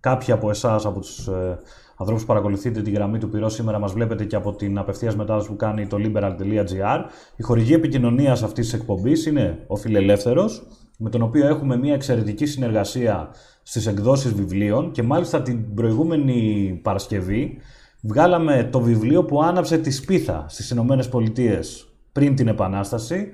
κάποιοι 0.00 0.32
από 0.32 0.50
εσάς, 0.50 0.86
από 0.86 1.00
τους 1.00 1.26
ε, 1.26 1.58
ανθρώπους 1.96 2.22
που 2.22 2.28
παρακολουθείτε 2.28 2.82
τη 2.82 2.90
γραμμή 2.90 3.18
του 3.18 3.28
Πυρό 3.28 3.48
σήμερα 3.48 3.78
μας 3.78 3.92
βλέπετε 3.92 4.24
και 4.24 4.36
από 4.36 4.52
την 4.54 4.78
απευθείας 4.78 5.16
μετάδοση 5.16 5.48
που 5.48 5.56
κάνει 5.56 5.86
το 5.86 5.96
liberal.gr 6.00 7.04
η 7.36 7.42
χορηγή 7.42 7.74
επικοινωνίας 7.74 8.42
αυτής 8.42 8.70
της 8.70 8.80
εκπομπής 8.80 9.26
είναι 9.26 9.64
ο 9.66 9.76
Φιλελεύθερος 9.76 10.66
με 10.98 11.10
τον 11.10 11.22
οποίο 11.22 11.46
έχουμε 11.46 11.76
μια 11.76 11.94
εξαιρετική 11.94 12.46
συνεργασία 12.46 13.30
στις 13.62 13.86
εκδόσεις 13.86 14.32
βιβλίων 14.32 14.90
και 14.90 15.02
μάλιστα 15.02 15.42
την 15.42 15.74
προηγούμενη 15.74 16.80
Παρασκευή 16.82 17.58
βγάλαμε 18.02 18.68
το 18.72 18.80
βιβλίο 18.80 19.24
που 19.24 19.42
άναψε 19.42 19.78
τη 19.78 19.90
σπίθα 19.90 20.44
στις 20.48 20.70
Ηνωμένες 20.70 21.08
Πολιτείες 21.08 21.88
πριν 22.12 22.34
την 22.34 22.48
Επανάσταση, 22.48 23.32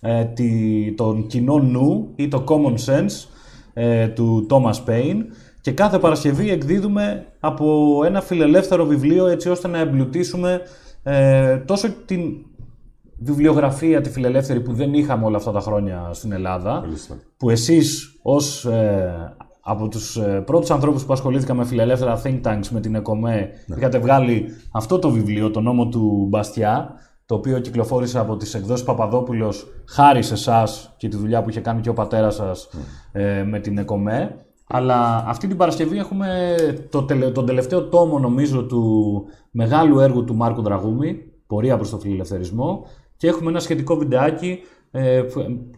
ε, 0.00 0.24
τη, 0.24 0.92
τον 0.96 1.26
κοινό 1.26 1.58
νου 1.58 2.12
ή 2.16 2.28
το 2.28 2.44
common 2.48 2.74
sense 2.86 3.28
ε, 3.72 4.08
του 4.08 4.46
Thomas 4.50 4.90
Paine. 4.90 5.22
Και 5.60 5.72
κάθε 5.72 5.98
Παρασκευή 5.98 6.50
εκδίδουμε 6.50 7.26
από 7.40 8.00
ένα 8.04 8.20
φιλελεύθερο 8.20 8.84
βιβλίο 8.84 9.26
έτσι 9.26 9.48
ώστε 9.48 9.68
να 9.68 9.78
εμπλουτίσουμε 9.78 10.60
ε, 11.02 11.56
τόσο 11.56 11.88
την 12.06 12.20
βιβλιογραφία 13.18 14.00
τη 14.00 14.10
φιλελεύθερη 14.10 14.60
που 14.60 14.72
δεν 14.72 14.94
είχαμε 14.94 15.24
όλα 15.24 15.36
αυτά 15.36 15.52
τα 15.52 15.60
χρόνια 15.60 16.10
στην 16.12 16.32
Ελλάδα 16.32 16.84
που 17.36 17.50
εσείς 17.50 18.18
ως 18.22 18.64
ε, 18.64 19.36
από 19.68 19.88
τους 19.88 20.16
ε, 20.16 20.42
πρώτους 20.46 20.70
ανθρώπους 20.70 21.04
που 21.04 21.12
ασχολήθηκαν 21.12 21.56
με 21.56 21.64
φιλελεύθερα 21.64 22.22
think 22.24 22.40
tanks 22.42 22.68
με 22.70 22.80
την 22.80 22.94
ΕΚΟΜΕ, 22.94 23.50
ναι. 23.66 23.76
είχατε 23.76 23.98
βγάλει 23.98 24.44
αυτό 24.72 24.98
το 24.98 25.10
βιβλίο, 25.10 25.50
το 25.50 25.60
νόμο 25.60 25.88
του 25.88 26.26
Μπαστιά, 26.28 26.94
το 27.26 27.34
οποίο 27.34 27.58
κυκλοφόρησε 27.58 28.18
από 28.18 28.36
τις 28.36 28.54
εκδόσεις 28.54 28.84
Παπαδόπουλος 28.84 29.66
χάρη 29.88 30.22
σε 30.22 30.34
εσάς 30.34 30.94
και 30.96 31.08
τη 31.08 31.16
δουλειά 31.16 31.42
που 31.42 31.50
είχε 31.50 31.60
κάνει 31.60 31.80
και 31.80 31.88
ο 31.88 31.92
πατέρας 31.92 32.34
σας 32.34 32.68
ναι. 33.12 33.22
ε, 33.22 33.44
με 33.44 33.58
την 33.58 33.78
ΕΚΟΜΕ. 33.78 34.36
Αλλά 34.66 35.24
αυτή 35.26 35.46
την 35.46 35.56
Παρασκευή 35.56 35.98
έχουμε 35.98 36.54
το, 36.90 37.06
τον 37.32 37.46
τελευταίο 37.46 37.88
τόμο, 37.88 38.18
νομίζω, 38.18 38.64
του 38.64 39.24
μεγάλου 39.50 39.98
έργου 39.98 40.24
του 40.24 40.34
Μάρκου 40.34 40.62
Δραγούμη, 40.62 41.32
Πορεία 41.46 41.76
προς 41.76 41.90
το 41.90 41.98
φιλελευθερισμό, 41.98 42.86
και 43.16 43.28
έχουμε 43.28 43.50
ένα 43.50 43.60
σχετικό 43.60 43.96
βιντεάκι, 43.96 44.58
ε, 44.90 45.22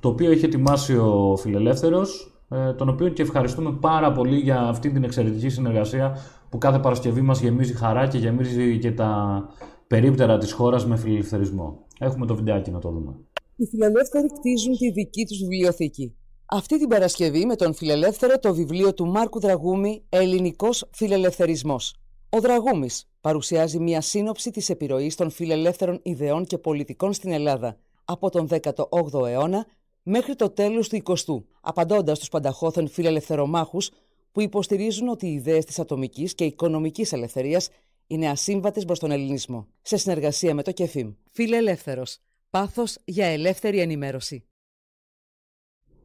το 0.01 0.09
οποίο 0.09 0.33
είχε 0.33 0.47
ετοιμάσει 0.47 0.97
ο 0.97 1.37
Φιλελεύθερος, 1.37 2.33
ε, 2.33 2.38
τον 2.77 2.89
οποίο 2.89 3.09
και 3.09 3.23
ευχαριστούμε 3.23 3.73
πάρα 3.81 4.13
πολύ 4.13 4.37
για 4.37 4.61
αυτή 4.61 4.91
την 4.91 5.05
εξαιρετική 5.05 5.49
συνεργασία 5.49 6.17
που 6.49 6.59
κάθε 6.59 6.79
Παρασκευή 6.79 7.21
μας 7.21 7.41
γεμίζει 7.41 7.75
χαρά 7.75 8.07
και 8.07 8.19
γεμίζει 8.19 8.79
και 8.79 8.93
τα 8.93 9.43
περίπτερα 9.87 10.39
της 10.39 10.53
χώρας 10.53 10.87
με 10.87 10.97
φιλελευθερισμό. 10.97 11.87
Έχουμε 11.99 12.27
το 12.27 12.35
βιντεάκι 12.35 12.71
να 12.71 12.79
το 12.79 12.91
δούμε. 12.91 13.15
Οι 13.57 13.67
φιλελεύθεροι 13.67 14.27
κτίζουν 14.27 14.77
τη 14.77 14.91
δική 14.91 15.25
τους 15.27 15.39
βιβλιοθήκη. 15.39 16.17
Αυτή 16.47 16.79
την 16.79 16.89
Παρασκευή 16.89 17.47
με 17.47 17.57
τον 17.57 17.75
φιλελεύθερο 17.75 18.39
το 18.39 18.55
βιβλίο 18.55 18.95
του 18.95 19.07
Μάρκου 19.07 19.41
Δραγούμη 19.41 20.05
«Ελληνικός 20.09 20.89
φιλελευθερισμός». 20.91 21.95
Ο 22.31 22.41
Δραγούμης 22.41 23.09
παρουσιάζει 23.21 23.79
μια 23.79 24.01
σύνοψη 24.01 24.51
της 24.51 24.71
επιρροής 24.71 25.15
των 25.15 25.31
φιλελεύθερων 25.31 26.01
ιδεών 26.03 26.45
και 26.45 26.59
πολιτικών 26.59 27.13
στην 27.13 27.33
Ελλάδα 27.33 27.77
από 28.05 28.31
τον 28.31 28.49
18ο 28.51 29.27
αιώνα 29.29 29.67
μέχρι 30.03 30.37
το 30.37 30.51
τέλος 30.51 30.89
του 30.89 31.03
20ου, 31.05 31.43
απαντώντας 31.61 32.17
στους 32.17 32.29
πανταχώθεν 32.29 32.89
φιλελευθερομάχους 32.89 33.91
που 34.33 34.41
υποστηρίζουν 34.41 35.09
ότι 35.09 35.27
οι 35.27 35.33
ιδέες 35.33 35.65
της 35.65 35.79
ατομικής 35.79 36.35
και 36.35 36.45
οικονομικής 36.45 37.13
ελευθερίας 37.13 37.69
είναι 38.07 38.29
ασύμβατες 38.29 38.85
προς 38.85 38.99
τον 38.99 39.11
ελληνισμό. 39.11 39.67
Σε 39.83 39.97
συνεργασία 39.97 40.55
με 40.55 40.63
το 40.63 40.73
ΚΕΦΙΜ. 40.73 41.13
Φιλελεύθερος. 41.31 42.19
Πάθος 42.51 42.99
για 43.05 43.27
ελεύθερη 43.27 43.81
ενημέρωση. 43.81 44.45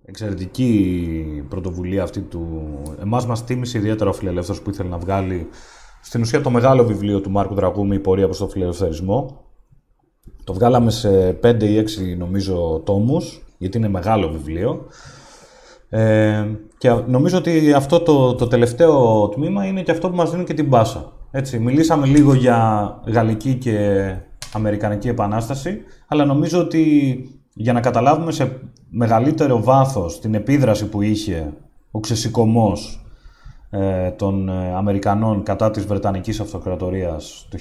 Εξαιρετική 0.06 1.46
πρωτοβουλία 1.50 2.04
αυτή 2.04 2.22
του... 2.22 2.72
Εμάς 3.00 3.26
μας 3.26 3.44
τίμησε 3.44 3.78
ιδιαίτερα 3.78 4.10
ο 4.10 4.14
φιλελεύθερος 4.14 4.62
που 4.62 4.70
ήθελε 4.70 4.90
να 4.90 4.98
βγάλει 4.98 5.48
στην 6.02 6.22
ουσία 6.22 6.42
το 6.42 6.50
μεγάλο 6.50 6.86
βιβλίο 6.86 7.22
του 7.22 7.30
Μάρκου 7.30 7.54
Δραγούμη 7.54 7.96
«Η 7.96 8.00
πορεία 8.00 8.26
προς 8.26 8.38
τον 8.38 8.50
φιλελευθερισμό». 8.50 9.46
Το 10.44 10.54
βγάλαμε 10.54 10.92
σε 10.92 11.40
5 11.44 11.64
ή 11.64 11.84
6 12.14 12.18
νομίζω 12.18 12.82
τόμους 12.86 13.43
γιατί 13.58 13.78
είναι 13.78 13.90
μεγάλο 13.90 14.30
βιβλίο. 14.30 14.88
Ε, 15.90 16.46
και 16.78 16.90
νομίζω 16.90 17.38
ότι 17.38 17.74
αυτό 17.74 18.00
το, 18.00 18.36
το 18.36 18.48
τελευταίο 18.48 19.30
τμήμα 19.30 19.66
είναι 19.66 19.82
και 19.82 19.92
αυτό 19.92 20.10
που 20.10 20.16
μας 20.16 20.32
δίνει 20.32 20.44
και 20.44 20.54
την 20.54 20.70
πάσα. 20.70 21.12
Έτσι, 21.32 21.60
μιλήσαμε 21.60 22.06
λίγο 22.06 22.34
για 22.34 22.90
Γαλλική 23.06 23.56
και 23.56 24.16
Αμερικανική 24.54 25.08
Επανάσταση, 25.08 25.82
αλλά 26.08 26.26
νομίζω 26.26 26.60
ότι 26.60 26.84
για 27.54 27.74
να 27.74 27.80
καταλάβουμε 27.80 28.32
σε 28.32 28.60
μεγαλύτερο 28.90 29.64
βάθος 29.64 30.20
την 30.20 30.34
επίδραση 30.34 30.90
που 30.90 31.02
είχε 31.02 31.54
ο 31.92 32.00
ξεσηκωμός 32.00 33.06
ε, 33.70 34.12
των 34.12 34.50
ε, 34.50 34.76
Αμερικανών 34.76 35.44
κατά 35.44 35.72
της 35.72 35.86
Βρετανικής 35.86 36.40
Αυτοκρατορίας 36.40 37.48
του 37.50 37.58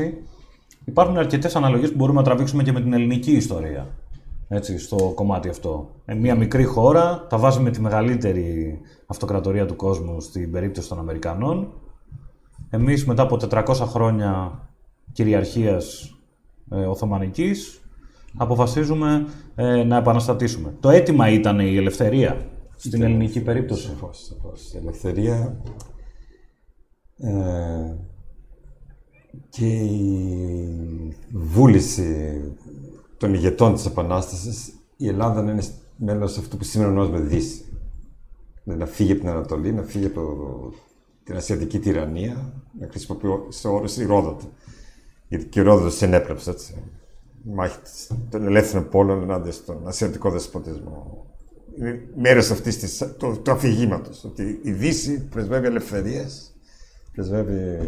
1776, 0.00 0.12
υπάρχουν 0.84 1.18
αρκετές 1.18 1.56
αναλογίες 1.56 1.90
που 1.90 1.96
μπορούμε 1.96 2.18
να 2.18 2.24
τραβήξουμε 2.24 2.62
και 2.62 2.72
με 2.72 2.80
την 2.80 2.92
ελληνική 2.92 3.32
ιστορία 3.32 3.86
έτσι, 4.48 4.78
στο 4.78 5.12
κομμάτι 5.14 5.48
αυτό. 5.48 5.90
Ε, 6.04 6.14
μια 6.14 6.34
μικρή 6.34 6.64
χώρα 6.64 7.26
τα 7.28 7.38
βάζει 7.38 7.60
με 7.60 7.70
τη 7.70 7.80
μεγαλύτερη 7.80 8.80
αυτοκρατορία 9.06 9.66
του 9.66 9.76
κόσμου 9.76 10.20
στην 10.20 10.52
περίπτωση 10.52 10.88
των 10.88 10.98
Αμερικανών. 10.98 11.72
Εμείς 12.70 13.06
μετά 13.06 13.22
από 13.22 13.38
400 13.50 13.74
χρόνια 13.74 14.60
κυριαρχίας 15.12 16.14
ε, 16.70 16.76
Οθωμανικής 16.76 17.82
αποφασίζουμε 18.36 19.26
ε, 19.54 19.84
να 19.84 19.96
επαναστατήσουμε. 19.96 20.74
Το 20.80 20.90
αίτημα 20.90 21.28
ήταν 21.30 21.60
η 21.60 21.76
ελευθερία 21.76 22.46
στην 22.76 23.02
ελληνική 23.02 23.40
περίπτωση. 23.40 23.96
Η 24.74 24.76
ελευθερία 24.76 25.60
ε, 27.16 27.96
και 29.48 29.66
η 29.66 31.16
βούληση 31.32 32.40
των 33.18 33.34
ηγετών 33.34 33.74
της 33.74 33.86
Επανάστασης 33.86 34.72
η 34.96 35.08
Ελλάδα 35.08 35.42
να 35.42 35.52
είναι 35.52 35.62
μέλος 35.96 36.38
αυτού 36.38 36.56
που 36.56 36.64
σήμερα 36.64 36.90
ονομάζουμε 36.90 37.20
Δύση. 37.20 37.64
Να 38.64 38.86
φύγει 38.86 39.12
από 39.12 39.20
την 39.20 39.28
Ανατολή, 39.28 39.72
να 39.72 39.82
φύγει 39.82 40.06
από 40.06 40.22
την 41.24 41.36
Ασιατική 41.36 41.78
τυραννία, 41.78 42.52
να 42.80 42.88
χρησιμοποιώ 42.90 43.46
σε 43.48 43.68
όρους 43.68 43.96
Ρόδοτα. 43.96 44.44
Γιατί 45.28 45.44
και 45.44 45.60
η 45.60 45.62
Ρόδοτος 45.62 46.02
ενέπνευσε, 46.02 46.50
έτσι. 46.50 46.74
Η 47.46 47.50
μάχη 47.50 47.78
των 48.30 48.46
ελεύθερων 48.46 48.88
πόλων 48.88 49.22
ενάντια 49.22 49.52
στον 49.52 49.88
Ασιατικό 49.88 50.30
δεσποτισμό. 50.30 51.26
Είναι 51.78 52.08
μέρος 52.16 52.50
αυτής 52.50 52.98
του, 53.18 53.40
του 53.42 53.50
αφηγήματος. 53.50 54.24
Ότι 54.24 54.60
η 54.62 54.70
Δύση 54.70 55.24
πρεσβεύει 55.24 55.66
ελευθερίες, 55.66 56.54
πρεσβεύει 57.12 57.78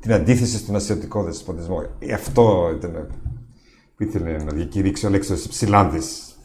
την 0.00 0.12
αντίθεση 0.12 0.56
στον 0.56 0.76
Ασιατικό 0.76 1.22
δεσποτισμό. 1.22 1.82
Αυτό 2.14 2.72
ήταν 2.76 3.08
που 3.98 4.04
ήθελε 4.04 4.36
να 4.36 4.52
διακηρύξει 4.52 5.04
ο 5.04 5.08
Αλέξανδρος 5.08 5.48
Ψηλάνδης 5.48 6.36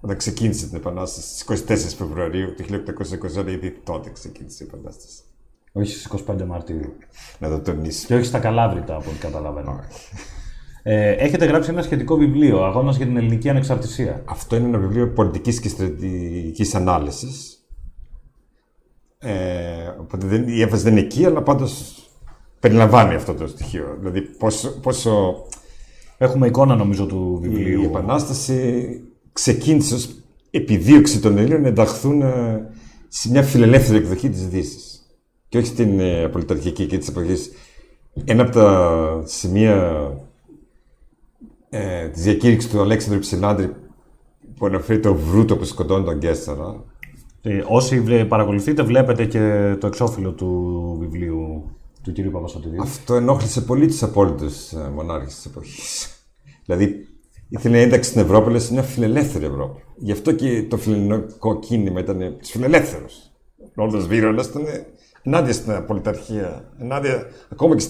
όταν 0.00 0.16
ξεκίνησε 0.16 0.66
την 0.66 0.76
Επανάσταση 0.76 1.38
στις 1.38 1.92
24 1.92 1.96
Φεβρουαρίου 1.96 2.54
του 2.54 2.64
1821, 3.44 3.48
ήδη 3.48 3.80
τότε 3.84 4.10
ξεκίνησε 4.10 4.64
η 4.64 4.66
Επανάσταση. 4.72 5.18
Όχι 5.72 5.92
στις 5.92 6.24
25 6.26 6.44
Μαρτίου. 6.46 6.92
Να 7.38 7.48
το 7.48 7.60
τονίσω. 7.60 8.06
Και 8.06 8.14
όχι 8.14 8.24
στα 8.24 8.38
Καλάβρητα, 8.38 8.96
από 8.96 9.10
ό,τι 9.10 9.18
καταλαβαίνω. 9.18 9.80
Ε, 10.82 11.10
έχετε 11.10 11.44
γράψει 11.44 11.70
ένα 11.70 11.82
σχετικό 11.82 12.16
βιβλίο, 12.16 12.64
Αγώνας 12.64 12.96
για 12.96 13.06
την 13.06 13.16
Ελληνική 13.16 13.48
Ανεξαρτησία. 13.48 14.22
Αυτό 14.24 14.56
είναι 14.56 14.66
ένα 14.66 14.78
βιβλίο 14.78 15.08
πολιτικής 15.08 15.60
και 15.60 15.68
στρατηγικής 15.68 16.74
ανάλυσης. 16.74 17.62
Ε, 19.18 19.86
οπότε 20.00 20.26
δεν, 20.26 20.48
η 20.48 20.60
έμφαση 20.60 20.82
δεν 20.82 20.92
είναι 20.92 21.00
εκεί, 21.00 21.24
αλλά 21.24 21.42
πάντως 21.42 22.02
περιλαμβάνει 22.60 23.14
αυτό 23.14 23.34
το 23.34 23.46
στοιχείο. 23.46 23.96
Δηλαδή 23.98 24.20
πόσο, 24.20 24.80
πόσο 24.80 25.42
Έχουμε 26.18 26.46
εικόνα 26.46 26.74
νομίζω 26.76 27.06
του 27.06 27.38
βιβλίου. 27.42 27.80
η 27.82 27.84
Επανάσταση 27.84 29.00
ξεκίνησε 29.32 29.94
ως 29.94 30.08
επιδίωξη 30.50 31.20
των 31.20 31.38
Ελλήνων 31.38 31.60
να 31.60 31.68
ενταχθούν 31.68 32.22
ε, 32.22 32.68
σε 33.08 33.30
μια 33.30 33.42
φιλελεύθερη 33.42 33.98
εκδοχή 33.98 34.30
της 34.30 34.48
Δύσης. 34.48 35.02
Και 35.48 35.58
όχι 35.58 35.66
στην 35.66 36.00
ε, 36.00 36.28
πολιταρχική 36.28 36.86
και 36.86 36.98
της 36.98 37.08
εποχής. 37.08 37.50
Ένα 38.24 38.42
από 38.42 38.50
τα 38.52 39.22
σημεία 39.24 40.10
ε, 41.70 42.08
της 42.08 42.22
διακήρυξης 42.22 42.70
του 42.70 42.80
Αλέξανδρου 42.80 43.20
Ψηλάντρη 43.20 43.72
που 44.56 44.66
αναφέρει 44.66 45.00
το 45.00 45.14
βρούτο 45.14 45.56
που 45.56 45.64
σκοτώνει 45.64 46.04
τον 46.04 46.18
Κέσταρα. 46.18 46.84
Ε, 47.42 47.62
όσοι 47.66 48.00
βρε- 48.00 48.24
παρακολουθείτε 48.26 48.82
βλέπετε 48.82 49.24
και 49.24 49.74
το 49.80 49.86
εξώφυλλο 49.86 50.30
του 50.32 50.96
βιβλίου 51.00 51.64
του 52.12 52.22
κ. 52.22 52.30
Παπαστατηρίου. 52.30 52.82
Αυτό 52.82 53.14
ενόχλησε 53.14 53.60
πολύ 53.60 53.86
του 53.86 54.04
απόλυτου 54.04 54.50
μονάρχες 54.94 55.34
της 55.34 55.46
εποχής. 55.46 56.08
δηλαδή, 56.66 57.06
ήθελε 57.48 57.80
ένταξη 57.80 58.10
στην 58.10 58.20
Ευρώπη, 58.20 58.48
αλλά 58.48 58.58
σε 58.58 58.72
μια 58.72 58.82
φιλελεύθερη 58.82 59.44
Ευρώπη. 59.44 59.82
Γι' 59.96 60.12
αυτό 60.12 60.32
και 60.32 60.62
το 60.62 60.76
φιλελληνικό 60.76 61.58
κίνημα 61.58 62.00
ήταν 62.00 62.18
του 62.18 62.46
φιλελεύθερου. 62.46 63.06
Ο 63.58 63.70
Λόρδο 63.74 63.98
Βίρονα 63.98 64.42
ήταν 64.42 64.64
ενάντια 65.22 65.52
στην 65.52 65.84
πολιταρχία, 65.86 66.72
ενάντια 66.80 67.26
ακόμα 67.48 67.76
και 67.76 67.80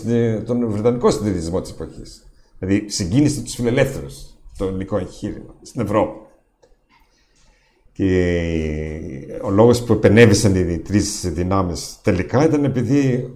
στον 0.44 0.70
Βρετανικό 0.70 1.10
συντηρητισμό 1.10 1.60
της 1.60 1.70
εποχής. 1.70 2.22
Δηλαδή, 2.58 2.88
συγκίνησε 2.88 3.42
τους 3.42 3.54
φιλελεύθερους 3.54 4.38
το 4.58 4.64
ελληνικό 4.64 4.98
εγχείρημα 4.98 5.54
στην 5.62 5.80
Ευρώπη. 5.80 6.18
Και 7.92 8.30
ο 9.42 9.50
λόγος 9.50 9.82
που 9.82 9.92
επενέβησαν 9.92 10.54
οι 10.54 10.78
τρεις 10.78 11.32
δυνάμεις 11.32 11.98
τελικά 12.02 12.44
ήταν 12.44 12.64
επειδή 12.64 13.30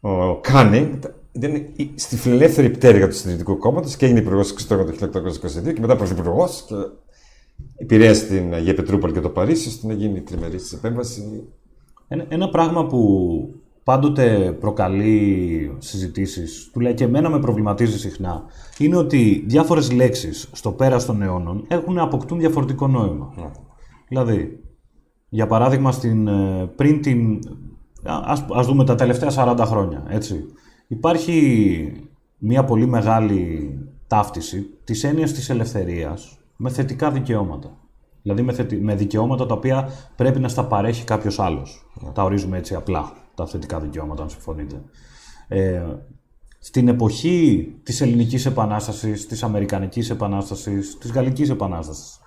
ο 0.00 0.36
Κάνινγκ 0.40 0.92
ήταν 1.32 1.54
η- 1.54 1.90
στη 1.94 2.16
φιλελεύθερη 2.16 2.70
πτέρυγα 2.70 3.08
του 3.08 3.14
Συντηρητικού 3.14 3.58
Κόμματος 3.58 3.96
και 3.96 4.04
έγινε 4.04 4.20
υπουργός 4.20 4.50
εξωτερικών 4.50 5.10
το 5.10 5.20
1822 5.20 5.72
και 5.72 5.80
μετά 5.80 5.96
πρωθυπουργός 5.96 6.64
και 6.68 6.74
επηρέασε 7.76 8.26
την 8.26 8.54
Αγία 8.54 8.74
Πετρούπολη 8.74 9.12
και 9.12 9.20
το 9.20 9.28
Παρίσι 9.28 9.68
ώστε 9.68 9.86
να 9.86 9.92
γίνει 9.92 10.18
η 10.18 10.20
τριμερή 10.20 10.56
της 10.56 10.72
επέμβαση. 10.72 11.48
Ένα, 12.08 12.24
ένα 12.28 12.48
πράγμα 12.48 12.86
που 12.86 13.00
πάντοτε 13.84 14.56
προκαλεί 14.60 15.74
συζητήσεις, 15.78 16.70
του 16.72 16.80
λέει 16.80 16.94
και 16.94 17.04
εμένα 17.04 17.28
με 17.30 17.38
προβληματίζει 17.40 17.98
συχνά, 17.98 18.44
είναι 18.78 18.96
ότι 18.96 19.44
διάφορες 19.46 19.92
λέξεις 19.92 20.48
στο 20.52 20.72
πέρας 20.72 21.04
των 21.04 21.22
αιώνων 21.22 21.64
έχουν 21.68 21.98
αποκτούν 21.98 22.38
διαφορετικό 22.38 22.86
νόημα. 22.86 23.34
Δηλαδή, 24.08 24.60
για 25.28 25.46
παράδειγμα, 25.46 25.92
στην, 25.92 26.28
ε, 26.28 26.70
πριν 26.76 27.00
την... 27.02 27.38
α- 28.04 28.22
Ας, 28.24 28.44
ας 28.52 28.66
δούμε 28.66 28.84
τα 28.84 28.94
τελευταία 28.94 29.30
40 29.30 29.64
χρόνια, 29.66 30.04
έτσι. 30.08 30.44
Υπάρχει 30.86 31.92
μια 32.38 32.64
πολύ 32.64 32.86
μεγάλη 32.86 33.72
ταύτιση 34.06 34.66
της 34.84 35.04
έννοιας 35.04 35.32
της 35.32 35.50
ελευθερίας 35.50 36.38
με 36.56 36.70
θετικά 36.70 37.10
δικαιώματα. 37.10 37.70
Δηλαδή 38.22 38.42
με, 38.42 38.52
θετι- 38.52 38.80
με 38.82 38.94
δικαιώματα 38.94 39.46
τα 39.46 39.54
οποία 39.54 39.88
πρέπει 40.16 40.40
να 40.40 40.48
στα 40.48 40.64
παρέχει 40.64 41.04
κάποιος 41.04 41.38
άλλος. 41.38 41.90
Τα 42.14 42.22
ορίζουμε 42.22 42.58
έτσι 42.58 42.74
απλά, 42.74 43.12
τα 43.34 43.46
θετικά 43.46 43.80
δικαιώματα, 43.80 44.22
αν 44.22 44.30
συμφωνείτε. 44.30 44.82
Ε, 45.48 45.82
στην 46.58 46.88
εποχή 46.88 47.72
της 47.82 48.00
Ελληνικής 48.00 48.46
Επανάστασης, 48.46 49.26
της 49.26 49.42
Αμερικανικής 49.42 50.10
Επανάστασης, 50.10 50.98
της 50.98 51.12
Γαλλικής 51.12 51.50
Επανάστασης, 51.50 52.18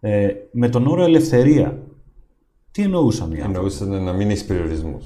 ε, 0.00 0.28
με 0.50 0.68
τον 0.68 0.86
όρο 0.86 1.02
ελευθερία, 1.02 1.78
τι 2.70 2.82
εννοούσαν 2.82 3.30
οι 3.32 3.40
άνθρωποι. 3.40 3.56
Εννοούσαν 3.56 4.04
να 4.04 4.12
μην 4.12 4.30
έχεις 4.30 4.44
περιορισμούς. 4.44 5.04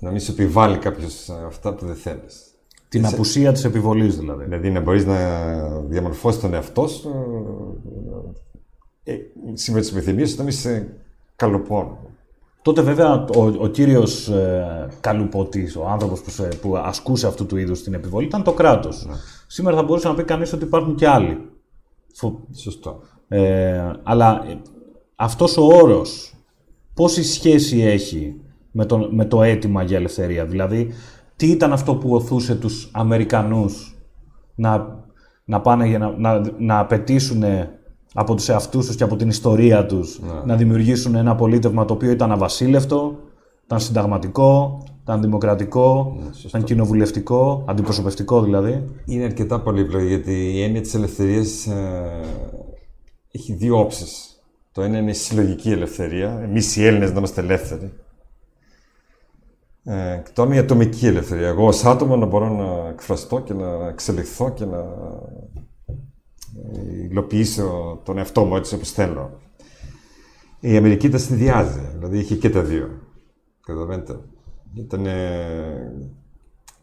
Να 0.00 0.10
μην 0.10 0.20
σου 0.20 0.30
επιβάλλει 0.32 0.78
κάποιος 0.78 1.28
αυτά 1.46 1.74
που 1.74 1.86
δεν 1.86 1.94
θέλεις. 1.94 2.46
Την 2.88 3.06
απουσία 3.06 3.52
της 3.52 3.64
επιβολής 3.64 4.18
δηλαδή. 4.18 4.44
Δηλαδή 4.44 4.70
να 4.70 4.80
μπορείς 4.80 5.06
να 5.06 5.16
διαμορφώσεις 5.80 6.40
τον 6.40 6.54
εαυτό 6.54 6.86
σου 6.88 7.10
ε, 9.04 9.14
σύμφωνα 9.52 9.84
τις 9.84 9.92
επιθυμίες 9.96 10.30
σου, 10.30 10.36
να 10.36 10.42
μην 10.42 10.52
είσαι 10.52 10.96
καλοπόνο. 11.36 11.98
Τότε 12.62 12.80
βέβαια 12.82 13.24
ο, 13.36 13.42
ο 13.58 13.66
κύριος 13.66 14.28
ε, 14.28 14.88
Καλουπότης, 15.00 15.76
ο 15.76 15.86
άνθρωπος 15.88 16.20
που, 16.20 16.30
σε- 16.30 16.48
που 16.60 16.76
ασκούσε 16.76 17.26
αυτού 17.26 17.46
του 17.46 17.56
είδους 17.56 17.82
την 17.82 17.94
επιβολή 17.94 18.26
ήταν 18.26 18.42
το 18.42 18.52
κράτος. 18.52 19.08
Σήμερα 19.46 19.76
θα 19.76 19.82
μπορούσε 19.82 20.08
να 20.08 20.14
πει 20.14 20.22
κανείς 20.24 20.52
ότι 20.52 20.64
υπάρχουν 20.64 20.94
και 20.94 21.08
άλλοι. 21.08 21.38
Φο- 22.14 22.40
Σωστό. 22.54 23.00
Ε, 23.28 23.92
αλλά 24.02 24.44
ε, 24.48 24.60
αυτός 25.16 25.56
ο 25.56 25.64
όρος 25.64 26.34
πόση 26.94 27.24
σχέση 27.24 27.80
έχει 27.80 28.40
με 28.70 28.84
το, 28.84 29.08
με 29.10 29.24
το 29.24 29.42
αίτημα 29.42 29.82
για 29.82 29.96
ελευθερία; 29.96 30.44
Δηλαδή, 30.44 30.92
τι 31.36 31.46
ήταν 31.46 31.72
αυτό 31.72 31.94
που 31.94 32.14
οθούσε 32.14 32.54
τους 32.54 32.90
Αμερικανούς 32.92 33.96
να, 34.54 35.04
να 35.44 35.60
πάνε 35.60 35.86
για 35.86 35.98
να, 35.98 36.10
να, 36.18 36.40
να 36.58 36.78
απαιτήσουν 36.78 37.42
από 38.14 38.34
τους 38.34 38.48
εαυτούς 38.48 38.86
τους 38.86 38.96
και 38.96 39.02
από 39.02 39.16
την 39.16 39.28
ιστορία 39.28 39.86
τους 39.86 40.20
να 40.44 40.56
δημιουργήσουν 40.56 41.14
ένα 41.14 41.34
πολίτευμα 41.34 41.84
το 41.84 41.94
οποίο 41.94 42.10
ήταν 42.10 42.32
αβασίλευτο, 42.32 43.18
ήταν 43.64 43.80
συνταγματικό, 43.80 44.82
ήταν 45.02 45.20
δημοκρατικό, 45.20 46.16
ήταν 46.46 46.64
κοινοβουλευτικό, 46.64 47.64
αντιπροσωπευτικό 47.68 48.42
δηλαδή. 48.42 48.84
Είναι 49.04 49.24
αρκετά 49.24 49.60
πολύπλοκο 49.60 50.04
γιατί 50.04 50.52
η 50.54 50.62
έννοια 50.62 50.80
της 50.80 50.94
ελευθερίας 50.94 51.66
ε, 51.66 52.20
έχει 53.32 53.52
δύο 53.52 53.78
όψεις. 53.78 54.31
Το 54.72 54.82
ένα 54.82 54.98
είναι 54.98 55.10
η 55.10 55.14
συλλογική 55.14 55.70
ελευθερία, 55.70 56.40
εμείς 56.42 56.76
οι 56.76 56.86
Έλληνες 56.86 57.10
να 57.10 57.18
είμαστε 57.18 57.40
ελεύθεροι. 57.40 57.92
Ε, 59.84 60.20
και 60.24 60.30
το 60.34 60.42
άλλο 60.42 60.50
είναι 60.50 60.60
η 60.60 60.64
ατομική 60.64 61.06
ελευθερία. 61.06 61.48
Εγώ 61.48 61.66
ως 61.66 61.84
άτομο 61.84 62.16
να 62.16 62.26
μπορώ 62.26 62.48
να 62.48 62.88
εκφραστώ 62.88 63.40
και 63.40 63.54
να 63.54 63.86
εξελιχθώ 63.86 64.50
και 64.50 64.64
να 64.64 64.78
ε, 66.72 67.04
υλοποιήσω 67.10 68.00
τον 68.04 68.18
εαυτό 68.18 68.44
μου 68.44 68.56
έτσι 68.56 68.74
όπως 68.74 68.90
θέλω. 68.90 69.40
Η 70.60 70.76
Αμερική 70.76 71.08
τα 71.08 71.18
συνδυάζει, 71.18 71.80
δηλαδή 71.94 72.18
είχε 72.18 72.34
και 72.34 72.50
τα 72.50 72.62
δύο. 72.62 72.90
Καταλαβαίνετε. 73.66 74.18
Ήταν 74.74 75.06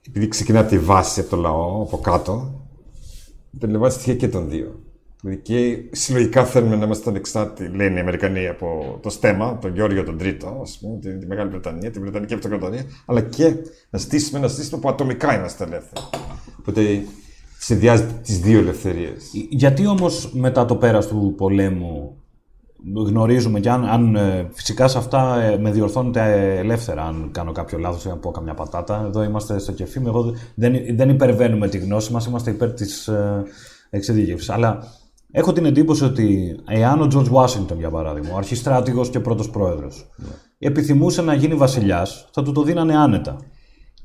επειδή 0.08 0.28
ξεκινά 0.28 0.60
από 0.60 0.69
τη 0.69 0.80
βάση, 0.80 1.19
από 1.19 1.30
το 1.30 1.36
λαό, 1.36 1.82
από 1.82 1.97
κάτω, 1.97 2.63
περιλαμβάνει 3.60 3.93
στοιχεία 3.93 4.15
και 4.15 4.28
των 4.28 4.49
δύο. 4.49 4.80
Δηλαδή 5.22 5.42
και 5.42 5.78
συλλογικά 5.92 6.46
θέλουμε 6.46 6.76
να 6.76 6.86
είμαστε 6.86 7.10
ανεξάρτητοι, 7.10 7.76
λένε 7.76 7.98
οι 7.98 8.02
Αμερικανοί, 8.02 8.48
από 8.48 9.00
το 9.02 9.10
στέμα, 9.10 9.58
τον 9.58 9.74
Γεώργιο 9.74 10.04
τον 10.04 10.18
Τρίτο, 10.18 10.60
ας 10.62 10.78
πούμε, 10.82 11.00
τη, 11.00 11.18
τη 11.18 11.26
Μεγάλη 11.26 11.50
Βρετανία, 11.50 11.92
την 11.92 12.02
Βρετανική 12.02 12.34
Αυτοκρατορία, 12.34 12.84
αλλά 13.06 13.22
και 13.22 13.56
να 13.90 14.00
στήσουμε 14.00 14.40
ένα 14.40 14.48
σύστημα 14.48 14.82
που 14.82 14.90
ατομικά 14.90 15.38
είμαστε 15.38 15.64
ελεύθεροι. 15.64 16.06
Οπότε 16.60 16.82
συνδυάζει 17.60 18.04
τις 18.24 18.40
δύο 18.40 18.60
ελευθερίες. 18.60 19.32
Γιατί 19.50 19.88
όμως 19.88 20.32
μετά 20.34 20.66
το 20.66 20.76
πέρας 20.76 21.08
του 21.08 21.34
πολέμου 21.38 22.20
γνωρίζουμε 23.06 23.60
και 23.60 23.70
αν, 23.70 23.86
αν 23.86 24.16
ε, 24.16 24.50
φυσικά 24.52 24.88
σε 24.88 24.98
αυτά 24.98 25.42
ε, 25.42 25.58
με 25.58 25.72
διορθώνετε 25.72 26.58
ελεύθερα 26.58 27.04
αν 27.04 27.30
κάνω 27.32 27.52
κάποιο 27.52 27.78
λάθος 27.78 28.06
ή 28.06 28.10
αν 28.10 28.20
πω 28.20 28.32
καμιά 28.32 28.54
πατάτα. 28.54 29.04
Εδώ 29.06 29.24
είμαστε 29.24 29.60
στο 29.60 29.72
κεφί 29.72 30.00
μου, 30.00 30.08
εγώ 30.08 30.36
δεν, 30.56 30.76
δεν 30.96 31.10
υπερβαίνουμε 31.10 31.68
τη 31.68 31.78
γνώση 31.78 32.12
μας, 32.12 32.26
είμαστε 32.26 32.52
υπέρ 32.52 32.74
της 32.74 33.08
ε, 33.08 33.44
εξειδίκευσης. 33.90 34.50
Αλλά 34.50 34.84
έχω 35.32 35.54
την 35.54 35.65
εντύπωση 35.65 36.04
ότι 36.04 36.56
εάν 36.68 37.02
ο 37.02 37.08
George 37.13 37.32
Washington 37.32 37.78
για 37.78 37.89
παράδειγμα, 37.89 38.34
ο 38.34 38.38
αρχιστράτηγος 38.38 39.10
και 39.10 39.20
πρώτος 39.20 39.50
πρόεδρος, 39.50 40.10
επιθυμούσε 40.58 41.22
να 41.22 41.34
γίνει 41.34 41.54
βασιλιάς, 41.56 42.28
θα 42.32 42.44
του 42.44 42.52
το 42.52 42.63
δίνανε 42.63 42.98
άνετα. 42.98 43.38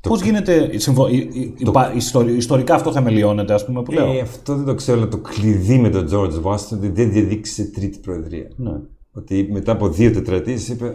Πώς 0.01 0.21
γίνεται, 0.21 0.77
συμφω... 0.77 1.07
η- 1.07 1.29
η- 1.33 1.53
υπα- 1.57 1.93
ιστορι- 1.93 2.37
ιστορικά 2.37 2.75
αυτό 2.75 2.91
θεμελιώνεται 2.91 3.53
ας 3.53 3.65
πούμε 3.65 3.81
που 3.83 3.91
λέω; 3.91 4.11
Ε, 4.11 4.19
αυτό 4.19 4.55
δεν 4.55 4.65
το 4.65 4.75
ξέρω, 4.75 4.97
αλλά 4.97 5.07
το 5.07 5.17
κλειδί 5.17 5.77
με 5.77 5.89
τον 5.89 6.07
George 6.11 6.41
Washington 6.43 6.73
ότι 6.73 6.89
δεν 6.89 7.11
διαδείξε 7.11 7.63
τρίτη 7.63 7.99
προεδρία. 7.99 8.47
Ναι. 8.55 8.71
Ότι 9.11 9.47
μετά 9.51 9.71
από 9.71 9.89
δύο 9.89 10.11
τετραετίες 10.11 10.67
είπε 10.67 10.85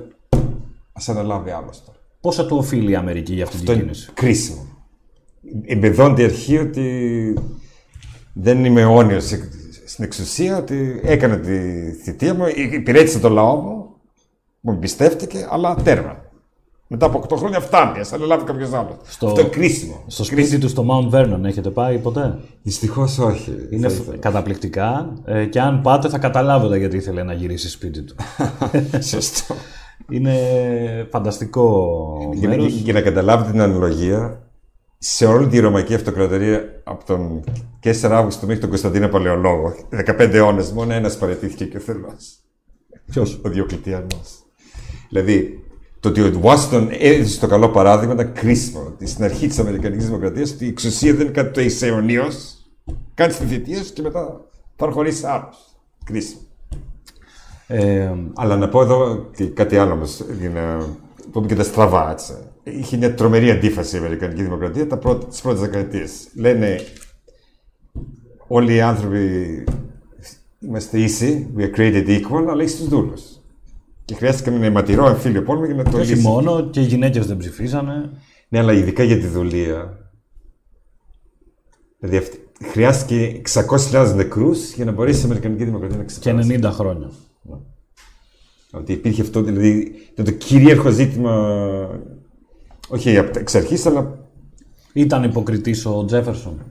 Α 0.93 1.03
αναλάβει 1.07 1.51
άλλο 1.51 1.71
τώρα. 1.87 1.99
Πόσα 2.21 2.47
του 2.47 2.57
οφείλει 2.57 2.91
η 2.91 2.95
Αμερική 2.95 3.35
για 3.35 3.45
αυτή 3.45 3.57
Αυτό 3.57 3.73
την 3.73 3.81
είναι 3.81 3.91
κίνηση; 3.91 4.11
κρίσιμο. 4.15 4.67
Εμπεδώνεται 5.67 6.23
η 6.23 6.25
αρχή 6.25 6.59
ότι 6.59 7.35
δεν 8.33 8.65
είμαι 8.65 8.81
αιώνιος 8.81 9.31
στην 10.01 10.13
εξουσία, 10.13 10.57
ότι 10.57 11.01
έκανε 11.05 11.37
τη 11.37 11.59
θητεία 12.03 12.35
μου, 12.35 12.45
υπηρέτησε 12.73 13.19
τον 13.19 13.33
λαό 13.33 13.57
μου, 13.57 13.87
μου 14.61 14.73
εμπιστεύτηκε, 14.73 15.47
αλλά 15.51 15.75
τέρμα. 15.75 16.17
Μετά 16.87 17.07
από 17.07 17.19
8 17.29 17.37
χρόνια 17.37 17.61
φτάνει, 17.61 17.99
ας 17.99 18.13
αναλάβει 18.13 18.45
κάποιος 18.45 18.73
άλλος. 18.73 18.97
Στο- 19.05 19.27
Αυτό 19.27 19.41
είναι 19.41 19.49
κρίσιμο. 19.51 20.05
Στο 20.07 20.25
σπίτι 20.25 20.59
του 20.59 20.69
στο 20.69 20.85
Mount 20.91 21.15
Vernon 21.15 21.45
έχετε 21.45 21.71
πάει 21.71 21.99
ποτέ; 21.99 22.39
Δυστυχώς 22.63 23.19
όχι. 23.19 23.55
Είναι 23.71 23.89
Θα 23.89 23.95
φ- 23.95 24.01
ήθελα. 24.03 24.17
καταπληκτικά 24.17 25.13
ε, 25.25 25.45
και 25.45 25.61
αν 25.61 25.81
πάτε 25.81 26.09
θα 26.09 26.19
καταλάβετε 26.19 26.77
γιατί 26.79 26.97
ήθελε 26.97 27.23
να 27.23 27.33
γυρίσει 27.33 27.69
σπίτι 27.71 28.03
του. 28.03 28.15
Σωστό. 29.11 29.55
Είναι 30.11 30.35
φανταστικό 31.11 31.87
Για, 32.35 32.49
να- 32.49 32.57
μέρος. 32.57 32.73
για 32.73 32.93
να 32.93 33.01
καταλάβετε 33.01 33.51
την 33.51 33.61
αναλογία, 33.61 34.43
σε 35.03 35.27
όλη 35.27 35.47
τη 35.47 35.59
Ρωμαϊκή 35.59 35.95
Αυτοκρατορία 35.95 36.81
από 36.85 37.05
τον 37.05 37.45
4 37.85 37.93
Αύγουστο 38.03 38.47
μέχρι 38.47 38.61
τον 38.61 38.69
Κωνσταντίνο 38.69 39.09
Παλαιολόγο, 39.09 39.75
15 40.07 40.31
αιώνες, 40.33 40.73
μόνο 40.73 40.93
ένας 40.93 41.19
παραιτήθηκε 41.19 41.65
και 41.65 41.77
ο 41.77 41.81
Θεό. 41.81 42.17
Ποιος; 43.07 43.41
Ο 43.45 43.49
Διοκλητιανό. 43.49 44.21
Δηλαδή, 45.09 45.65
το 46.01 46.09
ότι 46.09 46.21
ο 46.21 46.41
Ουάσιτον 46.43 46.89
έδωσε 46.99 47.41
το 47.41 47.47
καλό 47.47 47.69
παράδειγμα 47.69 48.15
ήταν 48.15 48.33
κρίσιμο. 48.33 48.81
Ότι 48.87 49.07
στην 49.07 49.25
αρχή 49.25 49.47
της 49.47 49.59
Αμερικανικής 49.59 50.07
Δημοκρατίας 50.07 50.57
η 50.59 50.67
εξουσία 50.67 51.13
δεν 51.13 51.21
είναι 51.21 51.31
κάτι 51.31 51.53
το 51.53 51.61
είσαι 51.61 51.87
αιωνίω. 51.87 52.29
Κάνει 53.15 53.33
τη 53.33 53.45
θητεία 53.45 53.83
σου 53.83 53.93
και 53.93 54.03
μετά 54.03 54.41
παραχωρήσει 54.77 55.27
άλλου. 55.27 55.49
Κρίσιμο. 56.05 56.41
Ε, 57.67 58.13
Αλλά 58.35 58.57
να 58.57 58.69
πω 58.69 58.83
εδώ 58.83 59.31
και 59.37 59.47
κάτι 59.47 59.77
άλλο 59.77 59.93
όμως, 59.93 60.25
για 60.41 60.51
να 60.51 60.87
πούμε 61.33 61.47
και 61.47 61.55
τα 61.55 61.63
στραβά. 61.65 62.11
Έτσι. 62.11 62.33
Είχε 62.63 62.97
μια 62.97 63.15
τρομερή 63.15 63.51
αντίφαση 63.51 63.97
η 63.97 63.99
Αμερικανική 63.99 64.43
Δημοκρατία 64.43 64.87
τις 65.29 65.41
πρώτες 65.41 65.61
δεκαετίες. 65.61 66.29
Λένε 66.35 66.81
όλοι 68.47 68.75
οι 68.75 68.81
άνθρωποι 68.81 69.65
είμαστε 70.61 70.99
ίσοι, 70.99 71.51
we 71.57 71.61
are 71.61 71.77
created 71.79 72.07
equal, 72.09 72.47
αλλά 72.49 72.63
είσαι 72.63 72.83
του 72.83 72.89
δούλους. 72.89 73.23
Και 74.05 74.15
χρειάστηκε 74.15 74.51
ένα 74.51 74.65
αιματηρό 74.65 75.07
εμφύλιο 75.09 75.43
πόλεμο 75.43 75.65
για 75.67 75.75
να 75.75 75.85
το 75.85 75.91
και 75.91 75.97
όχι 75.97 76.11
λύσει. 76.15 76.23
μόνο 76.27 76.71
και 76.71 76.81
οι 76.81 76.85
γυναίκες 76.85 77.27
δεν 77.27 77.37
ψηφίσανε. 77.37 78.11
Ναι, 78.49 78.59
αλλά 78.59 78.73
ειδικά 78.73 79.03
για 79.03 79.19
τη 79.19 79.27
δουλεία. 79.27 79.99
Δηλαδή 81.99 82.17
αυτή- 82.19 82.49
χρειάστηκε 82.65 83.41
600.000 83.55 84.13
νεκρούς 84.15 84.73
για 84.73 84.85
να 84.85 84.93
μπορέσει 84.93 85.21
η 85.21 85.25
Αμερικανική 85.25 85.65
Δημοκρατία 85.65 85.97
να 85.97 86.03
Και 86.05 86.09
ξεπεράσει. 86.21 86.59
90 86.63 86.71
χρόνια. 86.71 87.11
Ότι 88.73 88.93
υπήρχε 88.93 89.23
αυτό, 89.23 89.43
δηλαδή 89.43 89.93
ήταν 90.13 90.25
το 90.25 90.31
κυρίαρχο 90.31 90.91
ζήτημα. 90.91 91.61
Όχι 92.89 93.19
από 93.19 93.39
εξ 93.39 93.55
αρχής, 93.55 93.87
αλλά 93.87 94.19
Ήταν 94.93 95.23
υποκριτής 95.23 95.87
ο 95.87 96.05
Τζέφερσον 96.05 96.65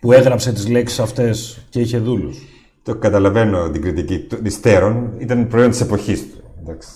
που 0.00 0.12
έγραψε 0.12 0.52
τις 0.52 0.68
λέξεις 0.68 1.00
αυτές 1.00 1.66
και 1.70 1.80
είχε 1.80 1.98
δούλους. 1.98 2.38
το 2.82 2.94
καταλαβαίνω 2.94 3.70
την 3.70 3.82
κριτική 3.82 4.18
των 4.18 4.44
υστέρων, 4.44 5.14
ήταν 5.18 5.48
προϊόν 5.48 5.70
της 5.70 5.80
εποχής 5.80 6.20
του. 6.20 6.42
Εντάξει. 6.60 6.90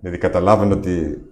Δηλαδή 0.00 0.18
καταλάβαινε 0.18 0.74
ότι 0.74 1.24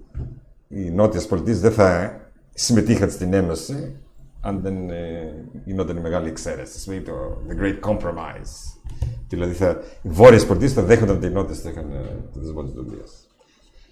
οι 0.68 0.90
νότιες 0.90 1.26
πολιτείες 1.26 1.60
δεν 1.60 1.72
θα 1.72 2.20
συμμετείχαν 2.54 3.10
στην 3.10 3.32
Ένωση 3.32 3.96
αν 4.40 4.60
δεν 4.60 4.90
ε, 4.90 5.34
γινόταν 5.64 5.96
η 5.96 6.00
μεγάλη 6.00 6.28
εξαίρεση. 6.28 6.78
Δηλαδή 6.78 7.04
το 7.04 7.42
The 7.48 7.62
Great 7.62 7.90
Compromise. 7.90 8.73
Δηλαδή 9.34 9.52
θα, 9.52 9.76
οι 10.02 10.08
βόρειες 10.08 10.46
πολιτείε 10.46 10.68
θα 10.68 10.82
δέχονταν 10.82 11.16
ότι 11.16 11.26
οι 11.26 11.30
νότιε 11.30 11.54
θα 11.54 11.70
είχαν 11.70 11.84
ε, 11.92 11.96
το 12.34 12.40
δεσμό 12.40 12.62
της 12.62 12.72
δουλεία. 12.72 13.04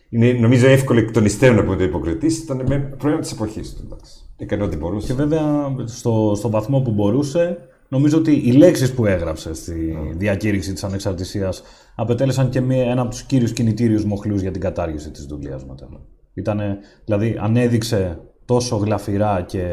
Είναι 0.08 0.32
νομίζω 0.32 0.66
εύκολο 0.66 0.98
εκ 0.98 1.10
των 1.10 1.24
υστέρων 1.24 1.56
να 1.56 1.62
πούμε 1.64 1.76
το 1.76 1.84
υποκριτής, 1.84 2.38
ήταν 2.38 2.64
με- 2.68 2.94
προϊόν 2.98 3.20
της 3.20 3.32
εποχής 3.32 3.74
του. 3.74 3.82
εντάξει. 3.84 4.12
Έκανε 4.36 4.62
ό,τι 4.62 4.76
μπορούσε. 4.76 5.06
Και 5.06 5.12
βέβαια 5.14 5.74
στο, 5.84 6.32
στο 6.36 6.50
βαθμό 6.50 6.80
που 6.80 6.90
μπορούσε, 6.90 7.58
νομίζω 7.88 8.18
ότι 8.18 8.32
οι 8.32 8.52
λέξεις 8.52 8.92
που 8.94 9.06
έγραψε 9.06 9.54
στη 9.54 9.96
διακήρυξη 10.16 10.72
της 10.72 10.84
ανεξαρτησίας 10.84 11.62
απετέλεσαν 11.94 12.48
και 12.48 12.60
μία, 12.60 12.90
ένα 12.90 13.00
από 13.00 13.10
τους 13.10 13.22
κύριους 13.22 13.52
κινητήριους 13.52 14.04
μοχλούς 14.04 14.40
για 14.40 14.50
την 14.50 14.60
κατάργηση 14.60 15.10
της 15.10 15.24
δουλείας 15.24 15.64
μετά. 15.64 15.88
Ήτανε, 16.34 16.78
δηλαδή 17.04 17.36
ανέδειξε 17.40 18.20
τόσο 18.44 18.76
γλαφυρά 18.76 19.42
και 19.48 19.64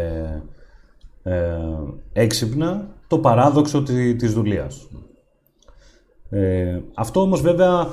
ε, 1.24 1.34
έξυπνα 2.14 2.88
το 3.08 3.18
παράδοξο 3.20 3.84
τη, 3.84 4.16
της 4.16 4.34
δουλείας. 4.34 4.88
Ε, 6.30 6.80
αυτό 6.94 7.22
όμως 7.22 7.42
βέβαια 7.42 7.88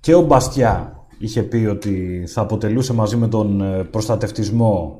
και 0.00 0.14
ο 0.14 0.20
Μπαστιά 0.20 1.04
είχε 1.18 1.42
πει 1.42 1.66
ότι 1.70 2.24
θα 2.26 2.40
αποτελούσε 2.40 2.92
μαζί 2.92 3.16
με 3.16 3.28
τον 3.28 3.60
ε, 3.60 3.84
προστατευτισμό 3.84 4.98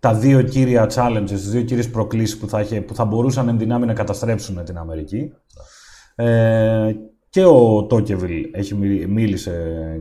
τα 0.00 0.14
δύο 0.14 0.42
κύρια 0.42 0.90
challenges, 0.94 1.24
τις 1.26 1.50
δύο 1.50 1.62
κύριες 1.62 1.90
προκλήσεις 1.90 2.38
που 2.38 2.48
θα, 2.48 2.60
είχε, 2.60 2.80
που 2.80 2.94
θα 2.94 3.04
μπορούσαν 3.04 3.48
εν 3.48 3.58
δυνάμει 3.58 3.86
να 3.86 3.92
καταστρέψουν 3.92 4.64
την 4.64 4.78
Αμερική. 4.78 5.32
Ε, 6.14 6.94
και 7.30 7.44
ο 7.44 7.84
Τόκεβιλ 7.84 8.48
έχει, 8.52 8.74
μιλ- 8.74 9.08
μίλησε 9.08 9.52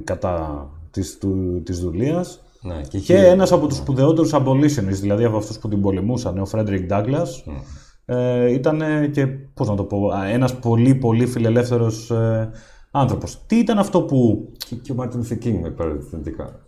κατά 0.04 0.67
της, 0.91 1.17
του, 1.17 1.62
της 1.65 1.80
δουλείας. 1.80 2.43
Ναι, 2.62 2.82
και, 2.89 2.99
Και 2.99 3.17
ένας 3.17 3.52
από 3.52 3.67
τους 3.67 3.78
σπουδαιότερους 3.78 4.32
abolitionists, 4.34 4.99
δηλαδή 5.02 5.23
από 5.23 5.38
αυτούς 5.38 5.60
που 5.60 5.67
την 5.67 5.82
πολεμούσαν, 5.82 6.39
ο 6.39 6.45
Φρέντρικ 6.45 6.86
Ντάγκλας, 6.86 7.43
ε, 8.09 8.51
ήταν 8.53 8.81
και, 9.11 9.27
πώς 9.27 9.67
να 9.69 9.75
το 9.75 9.83
πω, 9.83 10.07
ε, 10.09 10.25
ένας 10.27 10.59
πολύ 10.59 10.95
πολύ 10.95 11.25
φιλελεύθερος 11.25 12.11
ε, 12.11 12.49
άνθρωπος. 12.91 13.41
Τι 13.47 13.55
ήταν 13.55 13.77
αυτό 13.77 14.01
που... 14.01 14.49
και, 14.57 14.75
και 14.75 14.91
ο 14.91 14.95
Μάρτιν 14.95 15.19
Λούθερ 15.19 15.37
Κίνγκ 15.37 15.61
με 15.61 15.69
παραδειγματικά. 15.69 16.59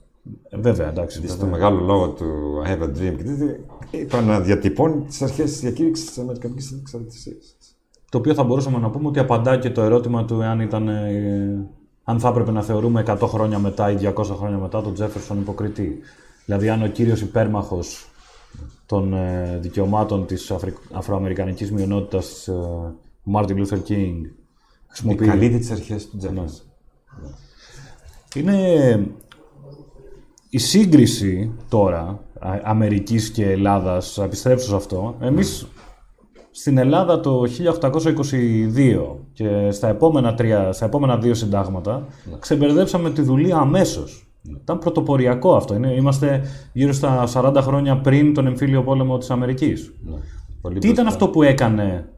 ε, 0.50 0.58
Βέβαια, 0.58 0.90
εντάξει. 0.90 1.28
Στο 1.28 1.46
μεγάλο 1.46 1.80
λόγο 1.80 2.10
του 2.10 2.26
I 2.66 2.70
have 2.70 2.82
a 2.84 2.88
dream 2.88 3.16
και 3.18 3.24
τέτοια, 3.24 3.60
είπα 3.92 4.22
να 4.22 4.40
διατυπώνει 4.40 5.02
τις 5.02 5.22
αρχές 5.22 5.52
της 5.52 5.60
διακήρυξης 5.60 6.06
της 6.06 6.18
Αμερικανικής 6.18 6.72
Ανεξαρτησίας. 6.72 7.56
Το 8.12 8.18
οποίο 8.18 8.34
θα 8.34 8.44
μπορούσαμε 8.44 8.78
να 8.78 8.90
πούμε 8.90 9.08
ότι 9.08 9.20
απαντά 9.20 9.58
και 9.58 9.70
το 9.70 9.82
ερώτημα 9.82 10.26
του 10.26 10.42
εάν 10.42 10.60
ήταν. 10.60 10.88
ε, 10.88 11.68
αν 12.04 12.20
θα 12.20 12.30
έπρεπε 12.30 12.52
να 12.52 12.62
θεωρούμε 12.62 13.04
100 13.08 13.18
χρόνια 13.22 13.60
μετά 13.60 13.92
ή 13.92 13.98
200 14.16 14.24
χρόνια 14.24 14.58
μετά 14.58 14.82
τον 14.82 14.94
Τζέφερσον 14.94 15.40
υποκριτή. 15.40 16.00
Δηλαδή, 16.46 16.70
αν 16.70 16.84
ο 16.84 16.88
κύριος 16.88 17.22
υπέρμαχος 17.22 18.11
των 18.92 19.14
ε, 19.14 19.58
δικαιωμάτων 19.62 20.26
της 20.26 20.52
Αφρι... 20.52 20.74
αφροαμερικανικής 20.92 21.72
μειονότητας, 21.72 22.48
ε, 22.48 22.52
ο 22.52 22.96
Μάρτιν 23.24 23.58
Λούθερ 23.58 23.82
Κίνγκ, 23.82 24.26
χρησιμοποιεί... 24.88 25.26
Καλείται 25.26 25.58
τι 25.58 25.68
αρχές 25.72 26.10
του 26.10 26.18
Τζέφερσον. 26.18 26.66
Είναι 28.36 29.08
η 30.50 30.58
σύγκριση 30.58 31.52
τώρα 31.70 32.24
Α- 32.40 32.60
Αμερικής 32.64 33.30
και 33.32 33.52
Ελλάδας, 33.52 34.14
θα 34.14 34.24
επιστρέψω 34.24 34.68
σε 34.68 34.76
αυτό. 34.76 35.16
Εμείς 35.20 35.68
στην 36.52 36.78
Ελλάδα 36.78 37.20
το 37.20 37.44
1822 37.82 39.16
και 39.34 39.72
στα 39.72 39.88
επόμενα, 39.88 40.34
τρία, 40.34 40.72
στα 40.72 40.86
επόμενα 40.86 41.18
δύο 41.18 41.34
συντάγματα 41.34 42.08
ξεμπερδέψαμε 42.40 43.12
τη 43.12 43.22
δουλεία 43.22 43.58
αμέσως. 43.58 44.31
Ήταν 44.50 44.80
πρωτοποριακό 44.80 45.56
αυτό. 45.56 45.76
Είναι, 45.76 45.94
είμαστε 45.94 46.42
γύρω 46.74 46.94
στα 46.94 47.28
40 47.34 47.58
χρόνια 47.62 48.02
πριν 48.02 48.34
τον 48.34 48.48
εμφύλιο 48.48 48.84
πόλεμο 48.84 49.18
της 49.18 49.30
Αμερικής. 49.30 49.94
Πολύ 50.62 50.80
Τι 50.80 50.88
ήταν 50.90 51.08
αυτό 51.08 51.30
που 51.30 51.44
έκανε 51.44 52.10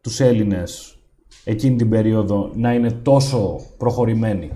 τους 0.00 0.20
Έλληνες 0.20 0.98
εκείνη 1.44 1.76
την 1.76 1.88
περίοδο 1.88 2.50
να 2.54 2.74
είναι 2.74 2.90
τόσο 2.90 3.60
προχωρημένοι 3.78 4.50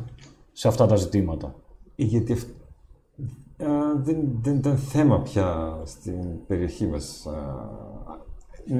σε 0.52 0.68
αυτά 0.68 0.86
τα 0.86 0.96
ζητήματα; 0.96 1.54
Γιατί 1.96 2.32
αυ- 2.32 2.50
α, 3.62 3.66
δεν, 4.02 4.16
δεν 4.42 4.56
ήταν 4.56 4.76
θέμα 4.76 5.20
πια 5.20 5.80
στην 5.84 6.46
περιοχή 6.46 6.86
μας. 6.86 7.26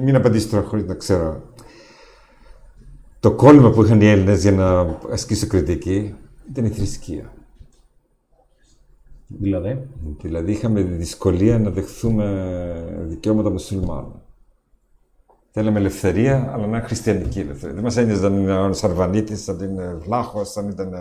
Μην 0.03 0.15
απαντήσω 0.15 0.49
τώρα 0.49 0.63
χωρίς 0.67 0.85
να 0.85 0.93
ξέρω. 0.93 1.41
Το 3.19 3.31
κόλλημα 3.31 3.69
που 3.69 3.83
είχαν 3.83 4.01
οι 4.01 4.05
Έλληνες 4.07 4.41
για 4.41 4.51
να 4.51 4.97
ασκήσω 5.11 5.47
κριτική 5.47 6.15
ήταν 6.49 6.65
η 6.65 6.69
θρησκεία. 6.69 7.33
Δηλαδή, 9.27 9.87
Δηλαδή 10.21 10.51
είχαμε 10.51 10.81
δυσκολία 10.81 11.59
να 11.59 11.69
δεχθούμε 11.69 12.25
δικαιώματα 13.07 13.49
μουσουλμάνων. 13.49 14.21
Θέλαμε 15.51 15.79
ελευθερία, 15.79 16.49
αλλά 16.53 16.67
να 16.67 16.77
είναι 16.77 16.87
χριστιανική 16.87 17.39
ελευθερία. 17.39 17.75
Δεν 17.75 17.83
μας 17.83 17.97
ένοιαζε 17.97 18.25
αν 18.25 18.33
είναι 18.37 18.59
ο 18.59 18.73
Σαρβανίτης, 18.73 19.49
αν 19.49 19.59
είναι 19.59 19.93
Βλάχος, 19.93 20.57
αν 20.57 20.69
ήταν. 20.69 20.93
ε, 20.93 20.99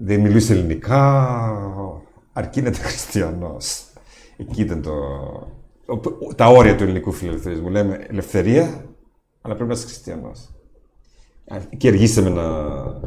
Δεν 0.00 0.20
μιλούσε 0.20 0.52
ελληνικά, 0.52 1.28
αρκεί 2.32 2.62
να 2.62 2.68
ήταν 2.68 2.82
χριστιανός. 2.82 3.84
Εκεί 4.36 4.60
ήταν 4.62 4.82
το. 4.82 4.92
ο- 5.86 6.34
Τα 6.34 6.46
όρια 6.46 6.76
του 6.76 6.82
ελληνικού 6.82 7.12
φιλελευθερισμού. 7.12 7.68
Λέμε 7.68 8.06
ελευθερία, 8.08 8.84
αλλά 9.40 9.54
πρέπει 9.54 9.68
να 9.70 9.74
είσαι 9.76 9.86
χριστιανός. 9.86 10.48
Και 11.76 11.88
αργήσαμε 11.88 12.28
να 12.28 12.42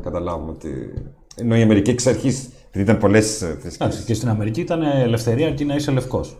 καταλάβουμε 0.02 0.52
ότι. 0.52 0.94
Ενώ 1.36 1.56
η 1.56 1.62
Αμερική 1.62 1.90
εξ 1.90 2.08
αρχής, 2.08 2.50
επειδή 2.68 2.84
ήταν 2.84 2.98
πολλές 2.98 3.38
θρησκείες. 3.38 3.76
εντάξει, 3.76 4.04
και 4.04 4.14
στην 4.14 4.30
Αμερική 4.30 4.62
ήταν 4.62 4.82
ελευθερία 4.82 5.48
αρκεί 5.48 5.66
να 5.66 5.76
είσαι 5.76 5.92
λευκός. 5.92 6.38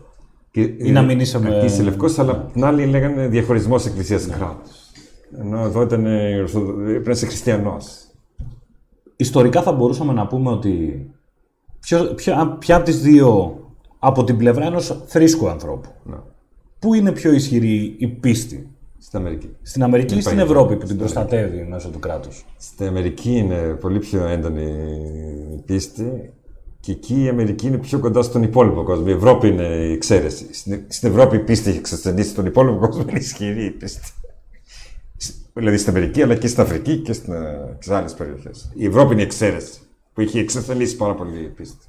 Και, 0.50 0.60
Ή 0.60 0.90
να 0.90 1.02
μην 1.02 1.20
είσαι 1.20 1.38
με- 1.40 1.62
Είσαι 1.64 1.82
λευκός, 1.82 2.18
αλλά 2.18 2.30
απ' 2.32 2.52
την 2.52 2.64
άλλη 2.64 2.86
λέγανε 2.86 3.26
διαχωρισμός 3.28 3.86
εκκλησίας 3.86 4.26
κράτου. 4.26 4.70
Ενώ 5.40 5.60
εδώ 5.64 5.82
ήταν. 5.82 6.06
ε, 6.06 6.40
ορθοδο- 6.40 6.72
Πρέπει 6.84 7.06
να 7.06 7.12
είσαι 7.12 7.26
χριστιανός. 7.26 7.86
Ιστορικά 9.16 9.62
θα 9.62 9.72
μπορούσαμε 9.72 10.12
να 10.12 10.26
πούμε 10.26 10.50
ότι 10.50 11.06
ποιος, 11.80 12.14
ποια, 12.14 12.56
ποια 12.58 12.76
από 12.76 12.84
τις 12.84 13.00
δύο 13.00 13.58
από 13.98 14.24
την 14.24 14.36
πλευρά 14.36 14.64
ενός 14.66 15.02
θρήσκου 15.06 15.48
ανθρώπου. 15.48 15.88
Ναι. 16.04 16.16
Πού 16.78 16.94
είναι 16.94 17.12
πιο 17.12 17.32
ισχυρή 17.32 17.94
η 17.98 18.06
πίστη; 18.06 18.68
Στην 19.06 19.18
Αμερική. 19.18 19.56
Στην 19.62 19.82
Αμερική 19.82 20.12
ή 20.12 20.14
Δεν 20.14 20.22
στην 20.22 20.38
υπάρχει. 20.38 20.52
Ευρώπη 20.52 20.72
που 20.74 20.78
την 20.78 20.86
Στην 20.86 20.98
προστατεύει 20.98 21.66
μέσω 21.70 21.88
του 21.88 21.98
κράτους; 21.98 22.44
Στην 22.58 22.86
Αμερική 22.86 23.36
είναι 23.36 23.56
πολύ 23.80 23.98
πιο 23.98 24.26
έντονη 24.26 24.62
η 25.56 25.62
πίστη 25.66 26.32
και 26.80 26.92
εκεί 26.92 27.22
η 27.22 27.28
Αμερική 27.28 27.66
είναι 27.66 27.78
πιο 27.78 27.98
κοντά 27.98 28.22
στον 28.22 28.42
υπόλοιπο 28.42 28.82
κόσμο. 28.82 29.04
Η 29.08 29.12
Ευρώπη 29.12 29.48
είναι 29.48 29.62
η 29.62 29.92
εξαίρεση. 29.92 30.54
Στην, 30.54 30.84
στην 30.88 31.08
Ευρώπη 31.08 31.36
η 31.36 31.38
πίστη 31.38 31.68
έχει 31.68 31.78
εξασθενήσει 31.78 32.28
στον 32.28 32.46
υπόλοιπο 32.46 32.78
κόσμο, 32.78 33.04
είναι 33.08 33.18
ισχυρή 33.18 33.64
η 33.64 33.70
πίστη. 33.70 34.00
Δηλαδή 35.52 35.76
στην 35.76 35.96
Αμερική, 35.96 36.22
αλλά 36.22 36.34
και 36.34 36.46
στην 36.46 36.62
Αφρική 36.62 36.96
και 36.96 37.12
στι 37.12 37.32
άλλες 37.88 38.14
περιοχές. 38.14 38.70
Η 38.74 38.86
Ευρώπη 38.86 39.12
είναι 39.12 39.22
η 39.22 39.24
εξαίρεση 39.24 39.80
που 40.12 40.20
έχει 40.20 40.38
εξασθενήσει 40.38 40.96
πάρα 40.96 41.14
πολύ 41.14 41.38
η 41.38 41.48
πίστη. 41.48 41.86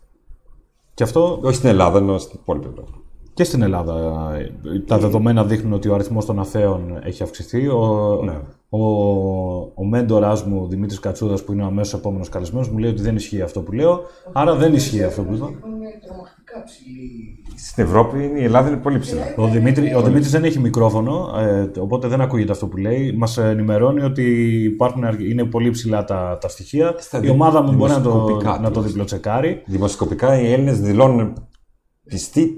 Και 0.93 1.03
αυτό 1.03 1.39
Όχι 1.41 1.55
στην 1.55 1.69
Ελλάδα, 1.69 1.97
ενώ 1.97 2.17
στην 2.17 2.39
υπόλοιπη 2.41 2.67
Ευρώπη. 2.71 3.06
Και 3.37 3.43
στην 3.43 3.61
Ελλάδα. 3.61 3.93
ε, 4.35 4.79
Τα 4.79 4.97
δεδομένα 4.97 5.43
δείχνουν 5.45 5.73
ότι 5.73 5.87
ο 5.89 5.93
αριθμός 5.93 6.25
των 6.25 6.39
αθέων 6.39 6.99
έχει 7.03 7.23
αυξηθεί. 7.23 7.67
Ο, 7.67 8.19
Ναι. 8.25 8.37
ο, 8.69 8.79
ο 9.75 9.85
μέντορας 9.89 10.43
μου, 10.43 10.67
Δημήτρης 10.67 10.99
Κατσούδας, 10.99 11.43
που 11.43 11.51
είναι 11.53 11.63
ο 11.63 11.65
αμέσως 11.65 11.99
επόμενος 11.99 12.29
καλεσμένος, 12.29 12.69
μου 12.69 12.77
λέει 12.77 12.89
ότι 12.91 13.01
δεν 13.01 13.15
ισχύει 13.15 13.41
αυτό 13.41 13.61
που 13.61 13.71
λέω. 13.71 14.01
Άρα 14.33 14.55
δεν 14.55 14.73
ισχύει 14.73 15.03
αυτό 15.03 15.21
που 15.23 15.31
λέω. 15.33 15.47
Είναι 15.47 15.89
τρομακτικά 16.05 16.63
ψηλή. 16.65 17.43
Στην 17.57 17.83
Ευρώπη 17.83 18.31
η 18.37 18.43
Ελλάδα 18.43 18.67
είναι 18.67 18.77
πολύ 18.77 18.99
ψηλά. 18.99 19.21
Ο, 19.37 19.47
Δημήτρη, 19.47 19.93
ο 19.95 20.01
Δημήτρης 20.01 20.31
δεν 20.31 20.43
έχει 20.43 20.59
μικρόφωνο, 20.59 21.29
ε, 21.39 21.71
οπότε 21.79 22.07
δεν 22.07 22.21
ακούγεται 22.21 22.51
αυτό 22.51 22.67
που 22.67 22.77
λέει. 22.77 23.13
Μας 23.17 23.37
ενημερώνει 23.37 24.01
ότι 24.03 24.23
υπάρχουν, 24.63 25.03
αρκε- 25.03 25.29
είναι 25.29 25.43
πολύ 25.43 25.69
ψηλά 25.69 26.03
τα, 26.03 26.37
τα 26.41 26.47
στοιχεία. 26.47 26.95
Στα 26.97 27.17
Η 27.17 27.21
δι- 27.21 27.29
ομάδα 27.29 27.61
μου 27.61 27.73
μπορεί 27.73 27.91
να 27.91 28.01
το, 28.01 28.09
δημοσκοπικά 28.11 28.49
να 28.49 28.55
το 28.55 28.57
τουλάχιστον. 28.59 28.83
διπλοτσεκάρει. 28.83 29.61
Δημοσκοπικά 29.65 30.41
οι 30.41 30.51
Έλληνες 30.51 30.79
δηλώνουν 30.79 31.33
πιστοί 32.07 32.51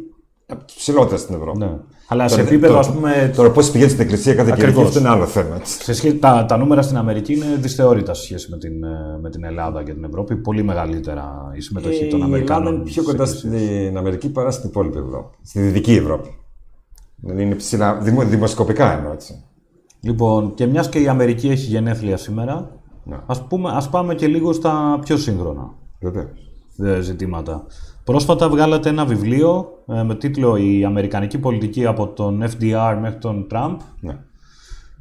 από 0.49 0.63
τους 0.65 0.75
ψηλότερα 0.75 1.17
στην 1.17 1.35
Ευρώπη. 1.35 1.57
Ναι. 1.57 1.71
Αλλά 2.07 2.27
σε 2.27 2.35
Τώρα, 2.35 2.47
επίπεδο, 2.47 2.73
τώρα- 2.73 2.87
ας 2.87 2.93
πούμε, 2.93 3.31
Τώρα, 3.35 3.51
πώς 3.51 3.71
πηγαίνεις 3.71 3.91
στην 3.93 4.03
εκκλησία 4.03 4.33
κάθε 4.35 4.49
Κυριακή, 4.51 4.69
Ακριβώς. 4.71 4.87
αυτό 4.87 4.99
είναι 4.99 5.09
άλλο 5.09 5.25
θέμα. 5.25 5.55
έτσι. 5.55 5.83
Σε 5.83 5.93
σχέση, 5.93 6.15
τα, 6.17 6.45
τα 6.47 6.57
νούμερα 6.57 6.81
στην 6.81 6.97
Αμερική 6.97 7.33
είναι 7.33 7.45
δυσθεώρητα 7.59 8.13
σε 8.13 8.23
σχέση 8.23 8.49
με 8.51 8.57
την, 8.57 8.83
ε, 8.83 9.19
με 9.21 9.29
την 9.29 9.43
Ελλάδα 9.43 9.83
και 9.83 9.93
την 9.93 10.03
Ευρώπη. 10.03 10.35
Πολύ 10.35 10.63
μεγαλύτερα 10.63 11.51
η 11.55 11.61
συμμετοχή 11.61 11.97
των 11.97 12.03
Ε, 12.03 12.05
η 12.05 12.11
Ελλάδα 12.13 12.25
Αμερικάνων. 12.25 12.73
είναι 12.75 12.83
πιο 12.83 12.91
στις 13.01 13.05
κοντά 13.05 13.23
εκκλησίες. 13.23 13.83
στην 13.85 13.97
Αμερική 13.97 14.29
παρά 14.29 14.51
στην 14.51 14.69
υπόλοιπη 14.69 14.97
Ευρώπη. 14.97 15.37
Στη 15.43 15.59
Δυτική 15.59 15.93
Ευρώπη. 15.93 16.29
Δηλαδή 17.15 17.41
είναι 17.43 17.55
ψηλά, 17.55 17.95
δημο, 17.95 18.23
δημοσκοπικά 18.23 18.97
εννοώ 18.97 19.11
έτσι. 19.11 19.43
Λοιπόν, 20.01 20.53
και 20.53 20.65
μιας 20.65 20.89
και 20.89 20.99
η 20.99 21.07
Αμερική 21.07 21.49
έχει 21.49 21.65
γενέθλια 21.65 22.17
σήμερα, 22.17 22.71
Ναι. 23.03 23.17
ας, 23.25 23.41
πούμε, 23.47 23.69
ας 23.73 23.89
πάμε 23.89 24.15
και 24.15 24.27
λίγο 24.27 24.53
στα 24.53 24.99
πιο 25.03 25.17
σύγχρονα 25.17 25.73
Βεβαίως. 26.01 26.48
Ε, 26.83 26.99
ζητήματα. 27.01 27.65
Πρόσφατα 28.03 28.49
βγάλατε 28.49 28.89
ένα 28.89 29.05
βιβλίο 29.05 29.67
ε, 29.87 30.03
με 30.03 30.15
τίτλο 30.15 30.55
«Η 30.55 30.83
Αμερικανική 30.85 31.37
πολιτική 31.37 31.85
από 31.85 32.07
τον 32.07 32.43
FDR 32.43 32.97
μέχρι 33.01 33.17
τον 33.17 33.47
Τραμπ», 33.49 33.79
Ναι. 33.99 34.17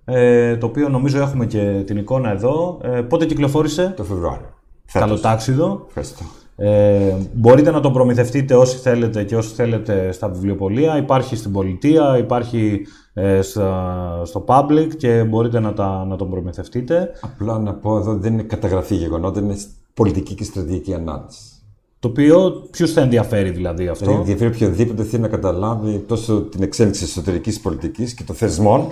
ε, 0.04 0.56
το 0.56 0.66
οποίο 0.66 0.88
νομίζω 0.88 1.18
έχουμε 1.18 1.46
και 1.46 1.82
την 1.86 1.96
εικόνα 1.96 2.30
εδώ. 2.30 2.78
Ε, 2.82 2.88
πότε 3.00 3.24
κυκλοφόρησε; 3.26 3.92
Το 3.96 4.04
Φεβρουάριο. 4.04 4.48
Φέτος. 4.84 5.08
Καλοτάξιδο. 5.08 5.84
Ευχαριστώ. 5.88 6.24
Ε, 6.56 7.14
μπορείτε 7.34 7.70
να 7.70 7.80
τον 7.80 7.92
προμηθευτείτε 7.92 8.54
όσοι 8.56 8.76
θέλετε 8.76 9.24
και 9.24 9.36
όσοι 9.36 9.54
θέλετε 9.54 10.12
στα 10.12 10.28
βιβλιοπωλεία. 10.28 10.96
Υπάρχει 10.96 11.36
στην 11.36 11.52
πολιτεία, 11.52 12.18
υπάρχει 12.18 12.86
ε, 13.14 13.42
στα- 13.42 14.20
στο 14.24 14.44
public 14.48 14.88
και 14.96 15.24
μπορείτε 15.24 15.60
να, 15.60 15.72
τα, 15.72 16.04
να 16.04 16.16
τον 16.16 16.30
προμηθευτείτε. 16.30 17.10
Απλά 17.20 17.58
να 17.58 17.74
πω 17.74 17.96
εδώ 17.96 18.14
δεν 18.16 18.32
είναι 18.32 18.42
καταγραφή 18.42 18.94
γεγονότων, 18.94 19.44
είναι 19.44 19.56
πολιτική 19.94 20.34
και 20.34 20.44
στρατηγική 20.44 20.94
ανάλυση. 20.94 21.38
Το 22.00 22.08
οποίο 22.08 22.50
ποιου 22.70 22.88
θα 22.88 23.00
ενδιαφέρει 23.00 23.50
δηλαδή 23.50 23.88
αυτό; 23.88 24.04
Δηλαδή 24.04 24.30
ενδιαφέρει 24.30 24.54
οποιοδήποτε 24.54 25.02
θέλει 25.04 25.22
να 25.22 25.28
καταλάβει 25.28 25.98
τόσο 25.98 26.42
την 26.42 26.62
εξέλιξη 26.62 27.00
της 27.02 27.10
εσωτερικής 27.10 27.60
πολιτικής 27.60 28.14
και 28.14 28.24
των 28.24 28.36
θεσμών, 28.36 28.86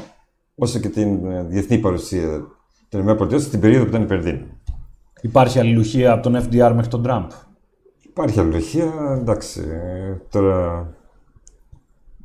όσο 0.54 0.78
και 0.78 0.88
την 0.88 1.30
ε, 1.30 1.42
διεθνή 1.42 1.78
παρουσία 1.78 2.46
των 2.88 3.08
ΗΠΑ 3.08 3.38
στην 3.38 3.60
περίοδο 3.60 3.82
που 3.84 3.90
ήταν 3.90 4.02
υπερδύναμη. 4.02 4.46
Υπάρχει 5.20 5.58
αλληλουχία 5.58 6.12
από 6.12 6.22
τον 6.22 6.36
FDR 6.36 6.72
μέχρι 6.74 6.88
τον 6.90 7.02
Τραμπ; 7.02 7.30
Υπάρχει 8.02 8.40
αλληλουχία, 8.40 9.18
εντάξει. 9.20 9.60
ε, 9.60 10.16
Τώρα. 10.30 10.90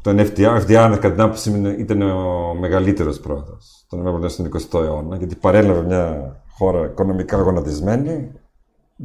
Τον 0.02 0.20
FDR, 0.20 0.62
FDR 0.68 0.98
κατά 1.00 1.12
την 1.12 1.22
άποψή 1.22 1.50
μου 1.50 1.56
είναι- 1.56 1.76
ήταν 1.80 2.02
ο 2.02 2.54
μεγαλύτερος 2.60 3.20
πρόεδρος 3.20 3.86
των 3.90 4.00
ΗΠΑ 4.18 4.30
στον 4.30 4.46
20ο 4.46 4.84
αιώνα, 4.84 5.16
γιατί 5.16 5.36
παρέλαβε 5.36 5.82
μια 5.82 6.36
χώρα 6.50 6.86
οικονομικά 6.86 7.38
γονατισμένη, 7.38 8.32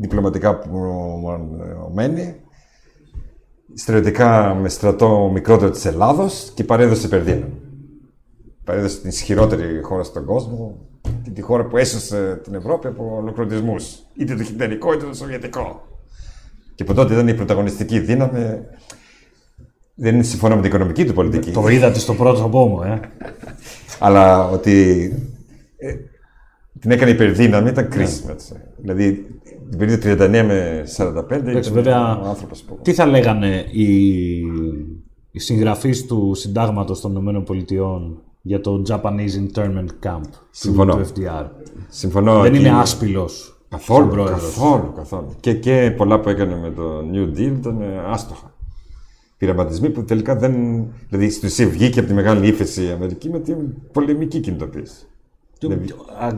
διπλωματικά 0.00 0.60
μειωμένη, 0.72 2.40
στρατιωτικά 3.74 4.54
με 4.54 4.68
στρατό 4.68 5.30
μικρότερο 5.32 5.70
της 5.70 5.84
Ελλάδος 5.84 6.52
και 6.54 6.64
παρέδωσε 6.64 7.06
υπερδύναμη. 7.06 7.52
Παρέδωσε 8.64 9.00
την 9.00 9.08
ισχυρότερη 9.08 9.82
χώρα 9.82 10.02
στον 10.02 10.24
κόσμο 10.24 10.86
και 11.22 11.30
τη 11.30 11.40
χώρα 11.40 11.64
που 11.64 11.76
έσωσε 11.76 12.40
την 12.44 12.54
Ευρώπη 12.54 12.86
από 12.86 13.16
ολοκληρωτισμούς. 13.16 13.98
Είτε 14.14 14.34
το 14.34 14.42
χιτλερικό 14.42 14.92
είτε 14.92 15.04
το 15.04 15.14
σοβιετικό. 15.14 15.82
Και 16.74 16.82
από 16.82 16.94
τότε 16.94 17.14
ήταν 17.14 17.28
η 17.28 17.34
πρωταγωνιστική 17.34 17.98
δύναμη. 17.98 18.60
Δεν 19.94 20.24
συμφωνώ 20.24 20.54
με 20.54 20.60
την 20.60 20.70
οικονομική 20.70 21.04
του 21.04 21.12
πολιτική. 21.12 21.50
Το 21.50 21.68
είδατε 21.68 21.98
στο 21.98 22.14
πρόσωπό 22.14 22.66
μου, 22.66 22.82
ε. 22.82 23.00
Αλλά 23.98 24.48
ότι 24.48 25.12
ε, 25.76 25.94
την 26.80 26.90
έκανε 26.90 27.10
υπερδύναμη 27.10 27.68
ήταν 27.68 27.88
κρίσιμη. 27.88 28.30
Έτσι. 28.32 28.54
Δηλαδή 28.76 29.26
την 29.70 29.78
περίοδο 29.78 30.24
39 30.24 30.28
με 30.46 30.84
45 30.96 31.30
Εντάξει, 31.30 31.70
ήταν 31.70 31.72
βέβαια, 31.72 32.18
ο 32.18 32.28
άνθρωπος 32.28 32.62
που... 32.62 32.78
τι 32.82 32.92
θα 32.92 33.06
λέγανε 33.06 33.64
οι, 33.70 33.86
οι 35.30 35.38
συγγραφείς 35.38 36.06
του 36.06 36.34
συντάγματος 36.34 37.00
των 37.00 37.26
ΗΠΑ 37.28 37.54
για 38.42 38.60
το 38.60 38.82
Japanese 38.88 39.54
Internment 39.54 39.88
Camp 40.06 40.20
του, 40.22 40.38
Συμφωνώ. 40.50 40.96
του 40.96 41.04
FDR. 41.06 41.46
Συμφωνώ. 41.88 42.40
Δεν 42.40 42.50
ότι- 42.50 42.58
είναι 42.60 42.70
άσπυλος 42.78 43.50
Καθόλου, 43.68 44.00
σαν 44.00 44.10
πρόεδρος. 44.10 44.40
καθόλου, 44.42 44.92
καθόλου. 44.96 45.34
Και, 45.40 45.54
και 45.54 45.94
πολλά 45.96 46.20
που 46.20 46.28
έκανε 46.28 46.56
με 46.56 46.70
το 46.70 46.98
New 47.12 47.38
Deal 47.38 47.52
ήταν 47.58 47.80
ε, 47.80 47.98
άστοχα. 48.06 48.54
Πειραματισμοί 49.38 49.90
που 49.90 50.04
τελικά 50.04 50.36
δεν. 50.36 50.54
Δηλαδή 51.08 51.30
στην 51.30 51.48
ουσία 51.48 51.68
βγήκε 51.68 51.98
από 51.98 52.08
τη 52.08 52.14
μεγάλη 52.14 52.46
ύφεση 52.46 52.84
η 52.84 52.90
Αμερική 52.90 53.30
με 53.30 53.38
την 53.40 53.56
πολεμική 53.92 54.40
κινητοποίηση. 54.40 55.06
Α, 56.20 56.28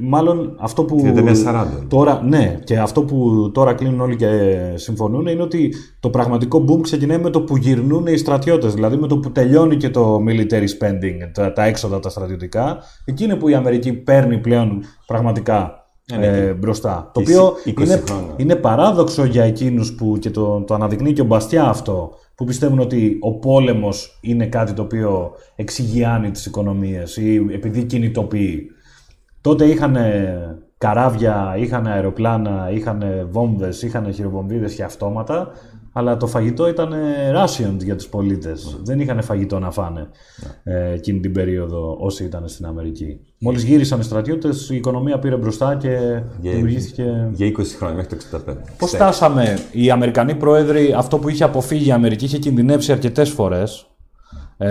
Μάλλον 0.00 0.56
αυτό 0.58 0.84
που. 0.84 1.02
39-40. 1.04 1.86
Τώρα, 1.88 2.22
ναι, 2.24 2.58
και 2.64 2.78
αυτό 2.78 3.02
που 3.02 3.50
τώρα 3.54 3.74
κλείνουν 3.74 4.00
όλοι 4.00 4.16
και 4.16 4.28
συμφωνούν 4.74 5.26
είναι 5.26 5.42
ότι 5.42 5.74
το 6.00 6.10
πραγματικό 6.10 6.64
boom 6.68 6.80
ξεκινάει 6.82 7.18
με 7.18 7.30
το 7.30 7.40
που 7.40 7.56
γυρνούν 7.56 8.06
οι 8.06 8.16
στρατιώτες. 8.16 8.74
Δηλαδή 8.74 8.96
με 8.96 9.06
το 9.06 9.18
που 9.18 9.32
τελειώνει 9.32 9.76
και 9.76 9.90
το 9.90 10.18
military 10.28 10.64
spending, 10.78 11.30
τα, 11.34 11.52
τα 11.52 11.64
έξοδα 11.64 12.00
τα 12.00 12.08
στρατιωτικά. 12.08 12.78
Εκεί 13.04 13.24
είναι 13.24 13.34
που 13.36 13.48
η 13.48 13.54
Αμερική 13.54 13.92
παίρνει 13.92 14.38
πλέον 14.38 14.82
πραγματικά 15.06 15.78
ε, 16.20 16.52
μπροστά. 16.52 17.10
Το 17.14 17.20
Εισι- 17.20 17.38
οποίο 17.38 17.52
20 17.64 17.80
είναι, 17.80 18.02
χρόνια. 18.06 18.34
είναι 18.36 18.54
παράδοξο 18.54 19.24
για 19.24 19.44
εκείνους 19.44 19.94
που 19.94 20.16
και 20.20 20.30
το, 20.30 20.60
το 20.66 20.74
αναδεικνύει 20.74 21.12
και 21.12 21.20
ο 21.20 21.24
Μπαστιά 21.24 21.64
αυτό 21.64 22.10
που 22.34 22.44
πιστεύουν 22.44 22.78
ότι 22.78 23.16
ο 23.20 23.38
πόλεμος 23.38 24.18
είναι 24.22 24.46
κάτι 24.46 24.72
το 24.72 24.82
οποίο 24.82 25.30
εξηγιάνει 25.56 26.30
τις 26.30 26.46
οικονομίες 26.46 27.16
ή 27.16 27.46
επειδή 27.52 27.82
κινητοποιεί. 27.84 28.66
Τότε 29.44 29.64
είχαν 29.64 29.96
καράβια, 30.78 31.54
είχαν 31.58 31.86
αεροπλάνα, 31.86 32.70
είχαν 32.72 33.28
βόμβες, 33.30 33.82
είχαν 33.82 34.12
χειροβομβίδες 34.12 34.74
και 34.74 34.82
αυτόματα, 34.82 35.50
αλλά 35.92 36.16
το 36.16 36.26
φαγητό 36.26 36.68
ήταν 36.68 36.92
rations 37.34 37.84
για 37.84 37.96
τους 37.96 38.08
πολίτες. 38.08 38.80
Δεν 38.82 39.00
είχαν 39.00 39.22
φαγητό 39.22 39.58
να 39.58 39.70
φάνε 39.70 40.08
ε, 40.62 40.92
εκείνη 40.92 41.20
την 41.20 41.32
περίοδο 41.32 41.96
όσοι 42.00 42.24
ήταν 42.24 42.48
στην 42.48 42.66
Αμερική. 42.66 43.20
Μόλις 43.38 43.64
γύρισαν 43.64 44.00
οι 44.00 44.02
στρατιώτες, 44.02 44.70
η 44.70 44.76
οικονομία 44.76 45.18
πήρε 45.18 45.36
μπροστά 45.36 45.76
και 45.76 46.22
δημιουργήθηκε... 46.40 47.28
Για 47.32 47.46
20 47.46 47.64
χρόνια 47.78 47.96
μέχρι 47.96 48.16
το 48.16 48.42
65. 48.48 48.54
Πώς 48.78 48.90
φτάσαμε; 48.90 49.58
Οι 49.72 49.90
Αμερικανοί 49.90 50.34
πρόεδροι, 50.34 50.94
αυτό 50.96 51.18
που 51.18 51.28
είχε 51.28 51.44
αποφύγει 51.44 51.88
η 51.88 51.92
Αμερική, 51.92 52.24
είχε 52.24 52.38
κινδυνεύσει 52.38 52.92
αρκετές 52.92 53.30
φορές 53.30 53.86
ε, 54.56 54.70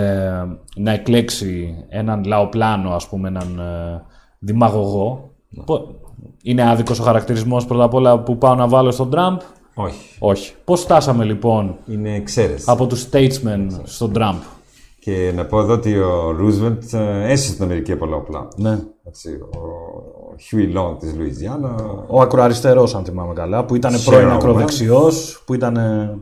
να 0.76 0.92
εκλέξει 0.92 1.84
έναν 1.88 2.24
λαοπλάνο, 2.24 2.90
ας 2.90 3.08
πούμε, 3.08 3.28
έναν 3.28 3.58
ε, 3.58 4.02
δημαγωγό. 4.44 5.30
Πο- 5.66 5.94
Είναι 6.42 6.68
άδικος 6.70 6.98
ο 6.98 7.02
χαρακτηρισμός 7.02 7.66
πρώτα 7.66 7.84
απ' 7.84 7.94
όλα 7.94 8.18
που 8.18 8.38
πάω 8.38 8.54
να 8.54 8.68
βάλω 8.68 8.90
στον 8.90 9.10
Τραμπ; 9.10 9.38
Όχι. 9.74 10.16
Όχι. 10.18 10.54
Πώς 10.64 10.80
φτάσαμε 10.80 11.24
λοιπόν 11.24 11.76
Είναι 11.86 12.14
εξαίρεση. 12.14 12.64
από 12.66 12.86
τους 12.86 13.08
statesmen 13.10 13.66
στον 13.84 14.12
Τραμπ; 14.12 14.36
Και 15.00 15.32
να 15.34 15.44
πω 15.46 15.60
εδώ 15.60 15.72
ότι 15.72 15.98
ο 15.98 16.30
Ρούσβελτ 16.30 16.82
έσωσε 17.26 17.54
την 17.54 17.64
Αμερική 17.64 17.92
από 17.92 18.06
λαοπλάνο. 18.06 18.48
Ναι. 18.56 18.78
Έτσι, 19.06 19.30
ο 19.30 20.36
Χιούι 20.40 20.66
Λονγκ 20.66 20.98
της 20.98 21.14
Λουιζιάννα. 21.16 21.74
Ο 22.06 22.20
ακροαριστερός, 22.20 22.94
αν 22.94 23.04
θυμάμαι 23.04 23.32
καλά, 23.32 23.64
που 23.64 23.74
ήταν 23.74 23.94
Sherman. 23.94 24.04
πρώην 24.04 24.28
ακροδεξιός, 24.28 25.42
που 25.46 25.54
ήταν... 25.54 25.76
ε, 25.76 26.18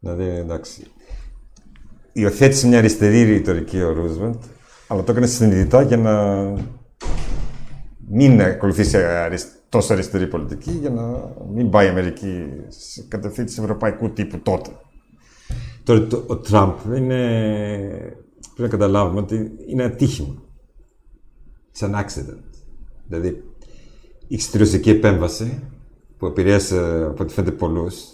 Δηλαδή, 0.00 0.24
εντάξει. 0.24 0.82
Υιοθέτησε 2.12 2.66
μια 2.66 2.78
αριστερή 2.78 3.22
ρητορική 3.22 3.82
ο 3.82 3.92
Ρούσβελτ, 3.92 4.42
αλλά 4.88 5.02
το 5.02 5.12
έκανε 5.12 5.26
συνειδητά 5.26 5.82
για 5.82 5.96
να 5.96 6.12
μην 8.10 8.40
ακολουθήσει 8.40 8.96
αρισ- 8.96 9.48
τόσο 9.68 9.92
αριστερή 9.92 10.26
πολιτική, 10.26 10.70
για 10.70 10.90
να 10.90 11.34
μην 11.54 11.70
πάει 11.70 11.86
η 11.86 11.88
Αμερική 11.88 12.44
σε 12.68 13.04
κατεύθυνση 13.08 13.60
ευρωπαϊκού 13.62 14.10
τύπου 14.10 14.38
τότε. 14.38 14.70
Τώρα, 15.82 16.06
το, 16.06 16.24
ο 16.26 16.36
Τραμπ 16.36 16.74
είναι. 16.96 17.16
Πρέπει 18.54 18.72
να 18.72 18.78
καταλάβουμε 18.78 19.20
ότι 19.20 19.50
είναι 19.66 19.82
ατύχημα. 19.84 20.34
It's 21.74 21.86
an 21.86 21.94
accident. 21.94 22.42
Δηλαδή, 23.06 23.44
η 24.28 24.38
στηριοζική 24.38 24.90
επέμβαση 24.90 25.62
που 26.18 26.26
επηρέασε 26.26 27.04
από 27.08 27.22
ό,τι 27.22 27.32
φαίνεται 27.32 27.52
πολλούς 27.56 28.04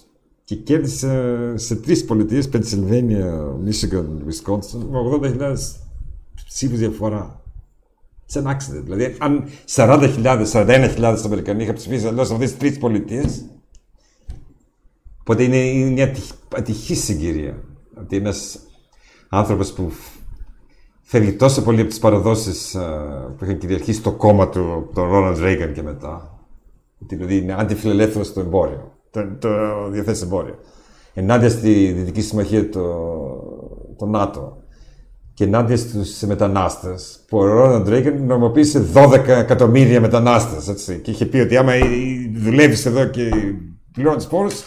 και 0.45 0.55
κέρδισε 0.55 1.53
σε 1.57 1.77
τρεις 1.77 2.05
πολιτείες, 2.05 2.49
Pennsylvania, 2.53 3.55
Michigan, 3.67 4.07
Wisconsin, 4.07 4.79
με 4.91 4.99
80.000 5.39 5.55
ψήφους 6.47 6.79
διαφορά. 6.79 7.43
It's 8.29 8.37
an 8.37 8.47
accident. 8.47 8.85
Δηλαδή, 8.85 9.17
αν 9.19 9.45
40.000, 9.75 10.45
41.000 10.53 11.17
Αμερικανοί 11.25 11.63
είχαν 11.63 11.75
ψηφίσει 11.75 12.07
αλλιώς 12.07 12.27
σε 12.27 12.33
αυτέ 12.33 12.47
τι 12.47 12.53
τρεις 12.53 12.79
πολιτείες, 12.79 13.45
οπότε 15.21 15.43
είναι 15.43 15.91
μια 15.91 16.15
ατυχή 16.57 16.95
συγκυρία. 16.95 17.63
Ότι 18.01 18.17
ένας 18.17 18.59
άνθρωπος 19.29 19.73
που 19.73 19.93
φεύγει 21.03 21.33
τόσο 21.33 21.63
πολύ 21.63 21.81
από 21.81 21.89
τις 21.89 21.99
παραδόσεις 21.99 22.77
που 23.39 23.45
είχαν 23.45 23.59
κυριαρχήσει 23.59 24.03
το 24.03 24.13
κόμμα 24.13 24.49
του, 24.49 24.91
τον 24.95 25.09
Ρόναλντ 25.09 25.39
Ρέιγκαν 25.39 25.73
και 25.73 25.83
μετά. 25.83 26.39
Δηλαδή 26.99 27.37
είναι 27.37 27.55
αντιφιλελεύθερος 27.59 28.27
στο 28.27 28.41
εμπόριο, 28.41 28.93
το, 29.11 29.37
το 29.39 29.49
διαθέσει 29.91 30.23
εμπόριο. 30.25 30.59
Ενάντια 31.15 31.51
στη 31.51 31.93
Δυτική 31.93 32.21
Συμμαχία, 32.21 32.69
το, 32.69 32.83
το 33.97 34.07
ΝΑΤΟ 34.07 34.64
και 35.35 35.45
ενάντια 35.45 35.77
στους 35.77 36.21
μετανάστες, 36.21 37.21
που 37.29 37.39
ο 37.39 37.45
Ρόναλντ 37.47 37.89
Ρέιγκαν 37.89 38.25
νομοποίησε 38.25 38.87
12 38.95 39.29
εκατομμύρια 39.29 40.01
μετανάστες. 40.01 40.99
Και 41.03 41.11
είχε 41.11 41.27
πει 41.27 41.39
ότι 41.39 41.57
άμα 41.57 41.73
δουλεύεις 42.37 42.87
εδώ 42.87 43.05
και 43.05 43.31
πληρώνεις 43.93 44.27
πόρους, 44.27 44.67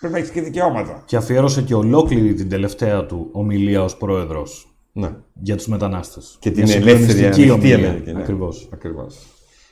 πρέπει 0.00 0.14
να 0.14 0.18
έχεις 0.18 0.30
και 0.30 0.40
δικαιώματα. 0.42 1.02
Και 1.04 1.16
αφιέρωσε 1.16 1.62
και 1.62 1.74
ολόκληρη 1.74 2.34
την 2.34 2.48
τελευταία 2.48 3.06
του 3.06 3.28
ομιλία 3.32 3.82
ως 3.82 3.96
πρόεδρος 3.96 4.66
Ναι. 4.92 5.10
για 5.42 5.56
τους 5.56 5.66
μετανάστες. 5.66 6.36
Και 6.38 6.50
την 6.50 6.70
ελεύθερη 6.70 7.24
ανοιχτή 7.24 7.72
Αμερική. 7.72 8.12
Ναι. 8.12 8.20
Ακριβώς. 8.20 8.68
Ακριβώς. 8.72 9.18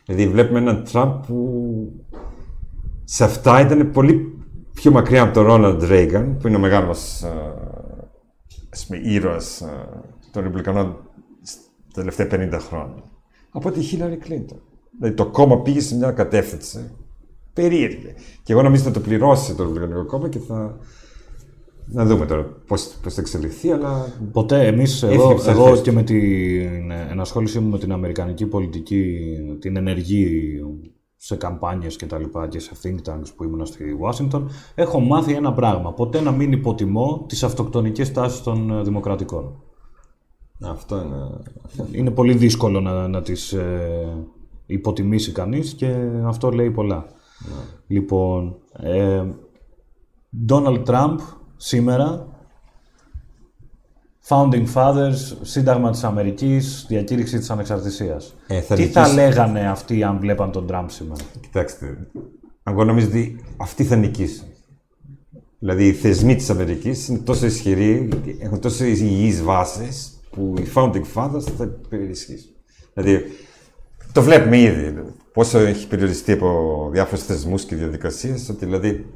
Δηλαδή 0.07 0.29
βλέπουμε 0.29 0.59
έναν 0.59 0.85
Τραμπ 0.92 1.24
που 1.26 1.46
σε 3.05 3.24
αυτά 3.24 3.61
ήταν 3.61 3.90
πολύ 3.90 4.38
πιο 4.74 4.90
μακριά 4.90 5.22
από 5.22 5.33
τον 5.35 5.44
Ρόναλντ 5.44 5.83
Ρέιγκαν, 5.83 6.37
που 6.37 6.46
είναι 6.48 6.57
ο 6.57 6.61
μεγάλος 6.61 7.22
ε, 7.22 9.12
ήρωας 9.12 9.61
ε, 9.61 9.66
των 10.31 10.43
Ρεπλικανών 10.43 10.97
τα 11.95 12.03
τελευταία 12.03 12.27
50 12.31 12.59
χρόνια. 12.69 13.03
Από 13.51 13.71
τη 13.71 13.81
Χίλαρη 13.81 14.16
Κλίντον. 14.16 14.61
Δηλαδή 14.99 15.16
το 15.16 15.27
κόμμα 15.27 15.61
πήγε 15.61 15.81
σε 15.81 15.97
μια 15.97 16.11
κατεύθυνση 16.11 16.90
περίεργη. 17.53 18.14
Και 18.43 18.53
εγώ 18.53 18.62
νομίζω 18.62 18.83
θα 18.83 18.90
το 18.90 19.01
πληρώσει 19.01 19.55
το 19.55 19.62
Ρεπλικανικό 19.62 20.05
κόμμα 20.05 20.29
και 20.29 20.38
θα. 20.38 20.79
Να 21.93 22.05
δούμε 22.05 22.27
τώρα 22.27 22.43
πώ 22.66 22.77
θα 22.77 23.11
εξελιχθεί, 23.19 23.71
αλλά. 23.71 24.12
Ποτέ 24.33 24.66
εμείς, 24.66 25.03
Έφυγε 25.03 25.21
εγώ, 25.21 25.29
από 25.29 25.38
τις 25.38 25.47
εγώ 25.47 25.64
αρχές 25.64 25.81
και 25.81 25.93
με 25.93 26.03
την 26.03 26.90
ενασχόλησή 27.11 27.61
μου 27.61 27.71
με 27.71 27.79
την 27.79 27.93
αμερικανική 27.93 28.47
πολιτική, 28.47 29.19
την 29.61 29.77
ενεργή 29.77 30.61
σε 31.16 31.37
καμπάνιες 31.37 31.97
και 31.97 32.07
τα 32.07 32.19
λοιπά 32.19 32.49
και 32.49 32.59
σε 32.59 32.73
think 32.83 33.11
tanks 33.11 33.27
που 33.37 33.45
ήμουν 33.45 33.66
στη 33.66 33.85
Washington, 34.03 34.43
έχω 34.75 35.01
μάθει 35.01 35.33
ένα 35.33 35.53
πράγμα. 35.53 35.93
Ποτέ 35.93 36.21
να 36.21 36.31
μην 36.31 36.53
υποτιμώ 36.53 37.25
τις 37.29 37.43
αυτοκτονικές 37.43 38.12
τάσεις 38.12 38.43
των 38.43 38.71
ε, 38.71 38.83
δημοκρατικών. 38.83 39.62
Αυτό 40.62 40.96
είναι. 40.96 41.96
Είναι 41.99 42.11
πολύ 42.11 42.35
δύσκολο 42.35 42.81
να, 42.81 43.09
να 43.09 43.23
τις 43.23 43.53
ε, 43.53 44.27
υποτιμήσει 44.66 45.33
κανείς 45.33 45.75
και 45.75 45.94
αυτό 46.25 46.51
λέει 46.51 46.70
πολλά. 46.70 47.07
Λοιπόν, 47.87 48.57
ε, 48.73 49.25
Donald 50.49 50.85
Trump 50.85 51.16
σήμερα, 51.57 52.27
Founding 54.29 54.66
Fathers, 54.75 55.37
Σύνταγμα 55.40 55.90
της 55.90 56.05
Αμερικής, 56.05 56.85
διακήρυξη 56.88 57.38
της 57.38 57.51
ανεξαρτησίας. 57.51 58.35
Ε, 58.46 58.61
θα 58.61 58.75
Τι 58.75 58.81
νικήσει. 58.81 59.01
θα 59.01 59.12
λέγανε 59.12 59.68
αυτοί 59.68 60.03
αν 60.03 60.18
βλέπαν 60.18 60.53
τον 60.53 60.66
Τραμπ 60.66 60.88
σήμερα; 60.88 61.25
Κοιτάξτε, 61.40 62.07
εγώ 62.62 62.85
νομίζω 62.85 63.07
ότι 63.07 63.44
αυτοί 63.57 63.85
θα 63.85 63.96
νικήσουν. 63.96 64.46
Δηλαδή, 65.59 65.87
οι 65.87 65.92
θεσμοί 65.92 66.37
της 66.37 66.51
Αμερικής 66.51 67.09
είναι 67.09 67.18
τόσο 67.18 67.46
ισχυροί, 67.46 68.09
έχουν 68.40 68.61
τόσο 68.61 68.85
υγιείς 68.85 69.42
βάσεις 69.42 70.19
που 70.31 70.55
οι 70.59 70.66
founding 70.75 71.03
fathers 71.14 71.43
θα 71.59 71.71
υπερισχύσουν. 71.85 72.51
Δηλαδή, 72.95 73.25
το 74.12 74.23
βλέπουμε 74.23 74.59
ήδη. 74.61 74.95
Πόσο 75.33 75.59
έχει 75.59 75.87
περιοριστεί 75.87 76.33
από 76.33 76.88
διάφορους 76.93 77.25
θεσμούς 77.25 77.64
και 77.64 77.77
διαδικασίες, 77.77 78.49
ότι 78.49 78.64
δηλαδή, 78.64 79.07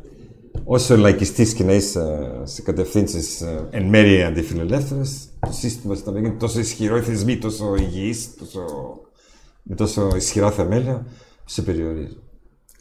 όσο 0.65 0.97
λαϊκιστής 0.97 1.53
και 1.55 1.65
να 1.65 1.73
είσαι 1.73 2.31
σε 2.45 2.63
κατευθύνσεις 2.63 3.43
εν 3.71 3.85
μέρει 3.85 4.23
αντιφιλελεύθερες, 4.23 5.29
το 5.41 5.53
σύστημα 5.53 5.95
στην 5.95 6.09
Αμερική 6.09 6.31
είναι 6.31 6.39
τόσο 6.39 6.59
ισχυρό, 6.59 6.97
οι 6.97 7.01
θεσμοί 7.01 7.39
τόσο 7.39 7.75
υγιείς, 7.79 8.35
τόσο, 8.39 8.65
με 9.63 9.75
τόσο 9.75 10.09
ισχυρά 10.17 10.51
θεμέλια, 10.51 11.07
που 11.45 11.51
σε 11.51 11.63
περιορίζουν. 11.63 12.23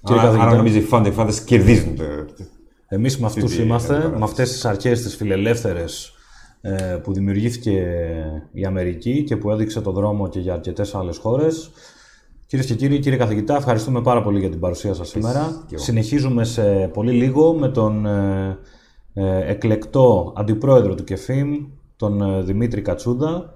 Κύριε 0.04 0.22
Άρα, 0.22 0.28
καθηγητά. 0.30 0.48
άρα 0.48 0.58
νομίζω 0.58 0.78
οι 0.78 0.88
founding 0.92 1.16
fathers 1.16 1.36
κερδίζουν 1.46 1.96
το, 1.96 2.04
Εμείς 2.88 3.18
με 3.18 3.26
αυτούς 3.26 3.44
Αυτή 3.44 3.56
τη 3.56 3.64
είμαστε, 3.64 3.94
αντιπαράθεση. 3.94 4.20
με 4.20 4.26
αυτές 4.26 4.52
τις 4.52 4.66
αρχές 4.66 5.02
τις 5.02 5.16
φιλελεύθερες 5.16 6.06
ε, 6.08 6.13
που 7.04 7.14
δημιουργήθηκε 7.14 7.86
η 8.52 8.66
Αμερική 8.66 9.24
και 9.24 9.38
που 9.38 9.52
έδειξε 9.52 9.82
το 9.82 9.92
δρόμο 9.92 10.30
και 10.30 10.40
για 10.40 10.54
αρκετές 10.54 10.96
άλλες 10.96 11.18
χώρες. 11.18 11.72
Κυρίες 12.48 12.68
και 12.68 12.76
κύριοι, 12.76 13.00
κύριε 13.00 13.18
καθηγητά, 13.18 13.56
ευχαριστούμε 13.56 14.02
πάρα 14.02 14.22
πολύ 14.22 14.40
για 14.40 14.50
την 14.50 14.60
παρουσία 14.60 14.94
σας 14.94 15.10
σήμερα. 15.10 15.64
και 15.68 15.76
εγώ. 15.76 15.84
Συνεχίζουμε 15.84 16.44
σε 16.44 16.90
πολύ 16.94 17.12
λίγο 17.12 17.54
με 17.54 17.70
τον 17.70 18.06
ε, 18.06 18.58
ε, 19.14 19.52
εκλεκτό 19.52 20.34
αντιπρόεδρο 20.36 20.96
του 20.96 21.04
ΚΕΦΙΜ, 21.04 21.66
τον 21.96 22.22
ε, 22.22 22.42
Δημήτρη 22.42 22.82
Κατσούδα, 22.82 23.54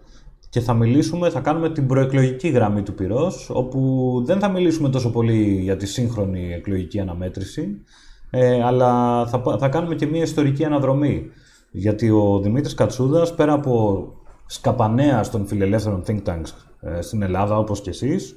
και 0.49 0.59
θα 0.59 0.73
μιλήσουμε, 0.73 1.29
θα 1.29 1.39
κάνουμε 1.39 1.69
την 1.69 1.87
προεκλογική 1.87 2.47
γραμμή 2.47 2.81
του 2.81 2.93
πυρός, 2.93 3.49
όπου 3.53 4.21
δεν 4.25 4.39
θα 4.39 4.49
μιλήσουμε 4.49 4.89
τόσο 4.89 5.11
πολύ 5.11 5.59
για 5.61 5.75
τη 5.77 5.85
σύγχρονη 5.85 6.53
εκλογική 6.53 6.99
αναμέτρηση, 6.99 7.81
ε, 8.29 8.63
αλλά 8.63 9.25
θα, 9.27 9.41
πα- 9.41 9.57
θα 9.57 9.67
κάνουμε 9.69 9.95
και 9.95 10.05
μια 10.05 10.21
ιστορική 10.21 10.65
αναδρομή. 10.65 11.29
Γιατί 11.77 12.09
ο 12.09 12.39
Δημήτρης 12.43 12.73
Κατσούδας, 12.73 13.35
πέρα 13.35 13.53
από 13.53 14.07
σκαπανέας 14.45 15.31
των 15.31 15.45
φιλελεύθερων 15.47 16.03
think 16.07 16.21
tanks 16.25 16.51
ε, 16.81 17.01
στην 17.01 17.21
Ελλάδα, 17.21 17.57
όπως 17.57 17.81
και 17.81 17.89
εσείς, 17.89 18.35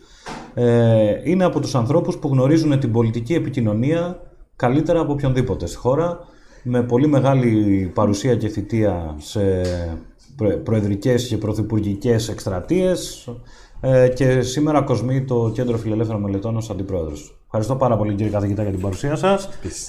ε, 0.55 1.21
είναι 1.25 1.45
από 1.45 1.61
τους 1.61 1.75
ανθρώπους 1.75 2.17
που 2.19 2.29
γνωρίζουν 2.29 2.79
την 2.79 2.93
πολιτική 2.93 3.35
επικοινωνία 3.35 4.21
καλύτερα 4.57 5.01
από 5.01 5.13
οποιονδήποτε 5.13 5.67
στη 5.67 5.77
χώρα, 5.77 6.19
με 6.63 6.83
πολύ 6.83 7.07
μεγάλη 7.07 7.91
παρουσία 7.95 8.37
και 8.37 8.49
θητεία 8.49 9.15
σε 9.19 9.41
προ- 10.37 10.59
προεδρικές 10.59 11.27
και 11.27 11.37
πρωθυπουργικές 11.37 12.29
εκστρατείες 12.29 13.29
ε, 13.81 14.09
και 14.09 14.41
σήμερα 14.41 14.83
κοσμεί 14.83 15.25
το 15.25 15.51
Κέντρο 15.55 15.77
Φιλελεύθερων 15.77 16.23
Μελετών 16.23 16.57
ως 16.57 16.71
αντιπρόεδρος. 16.71 17.41
Ευχαριστώ 17.45 17.77
πάρα 17.77 17.97
πολύ 17.97 18.15
κύριε 18.15 18.33
καθηγητά 18.33 18.63
για 18.63 18.71
την 18.71 18.81
παρουσία 18.81 19.17
σας. 19.17 19.49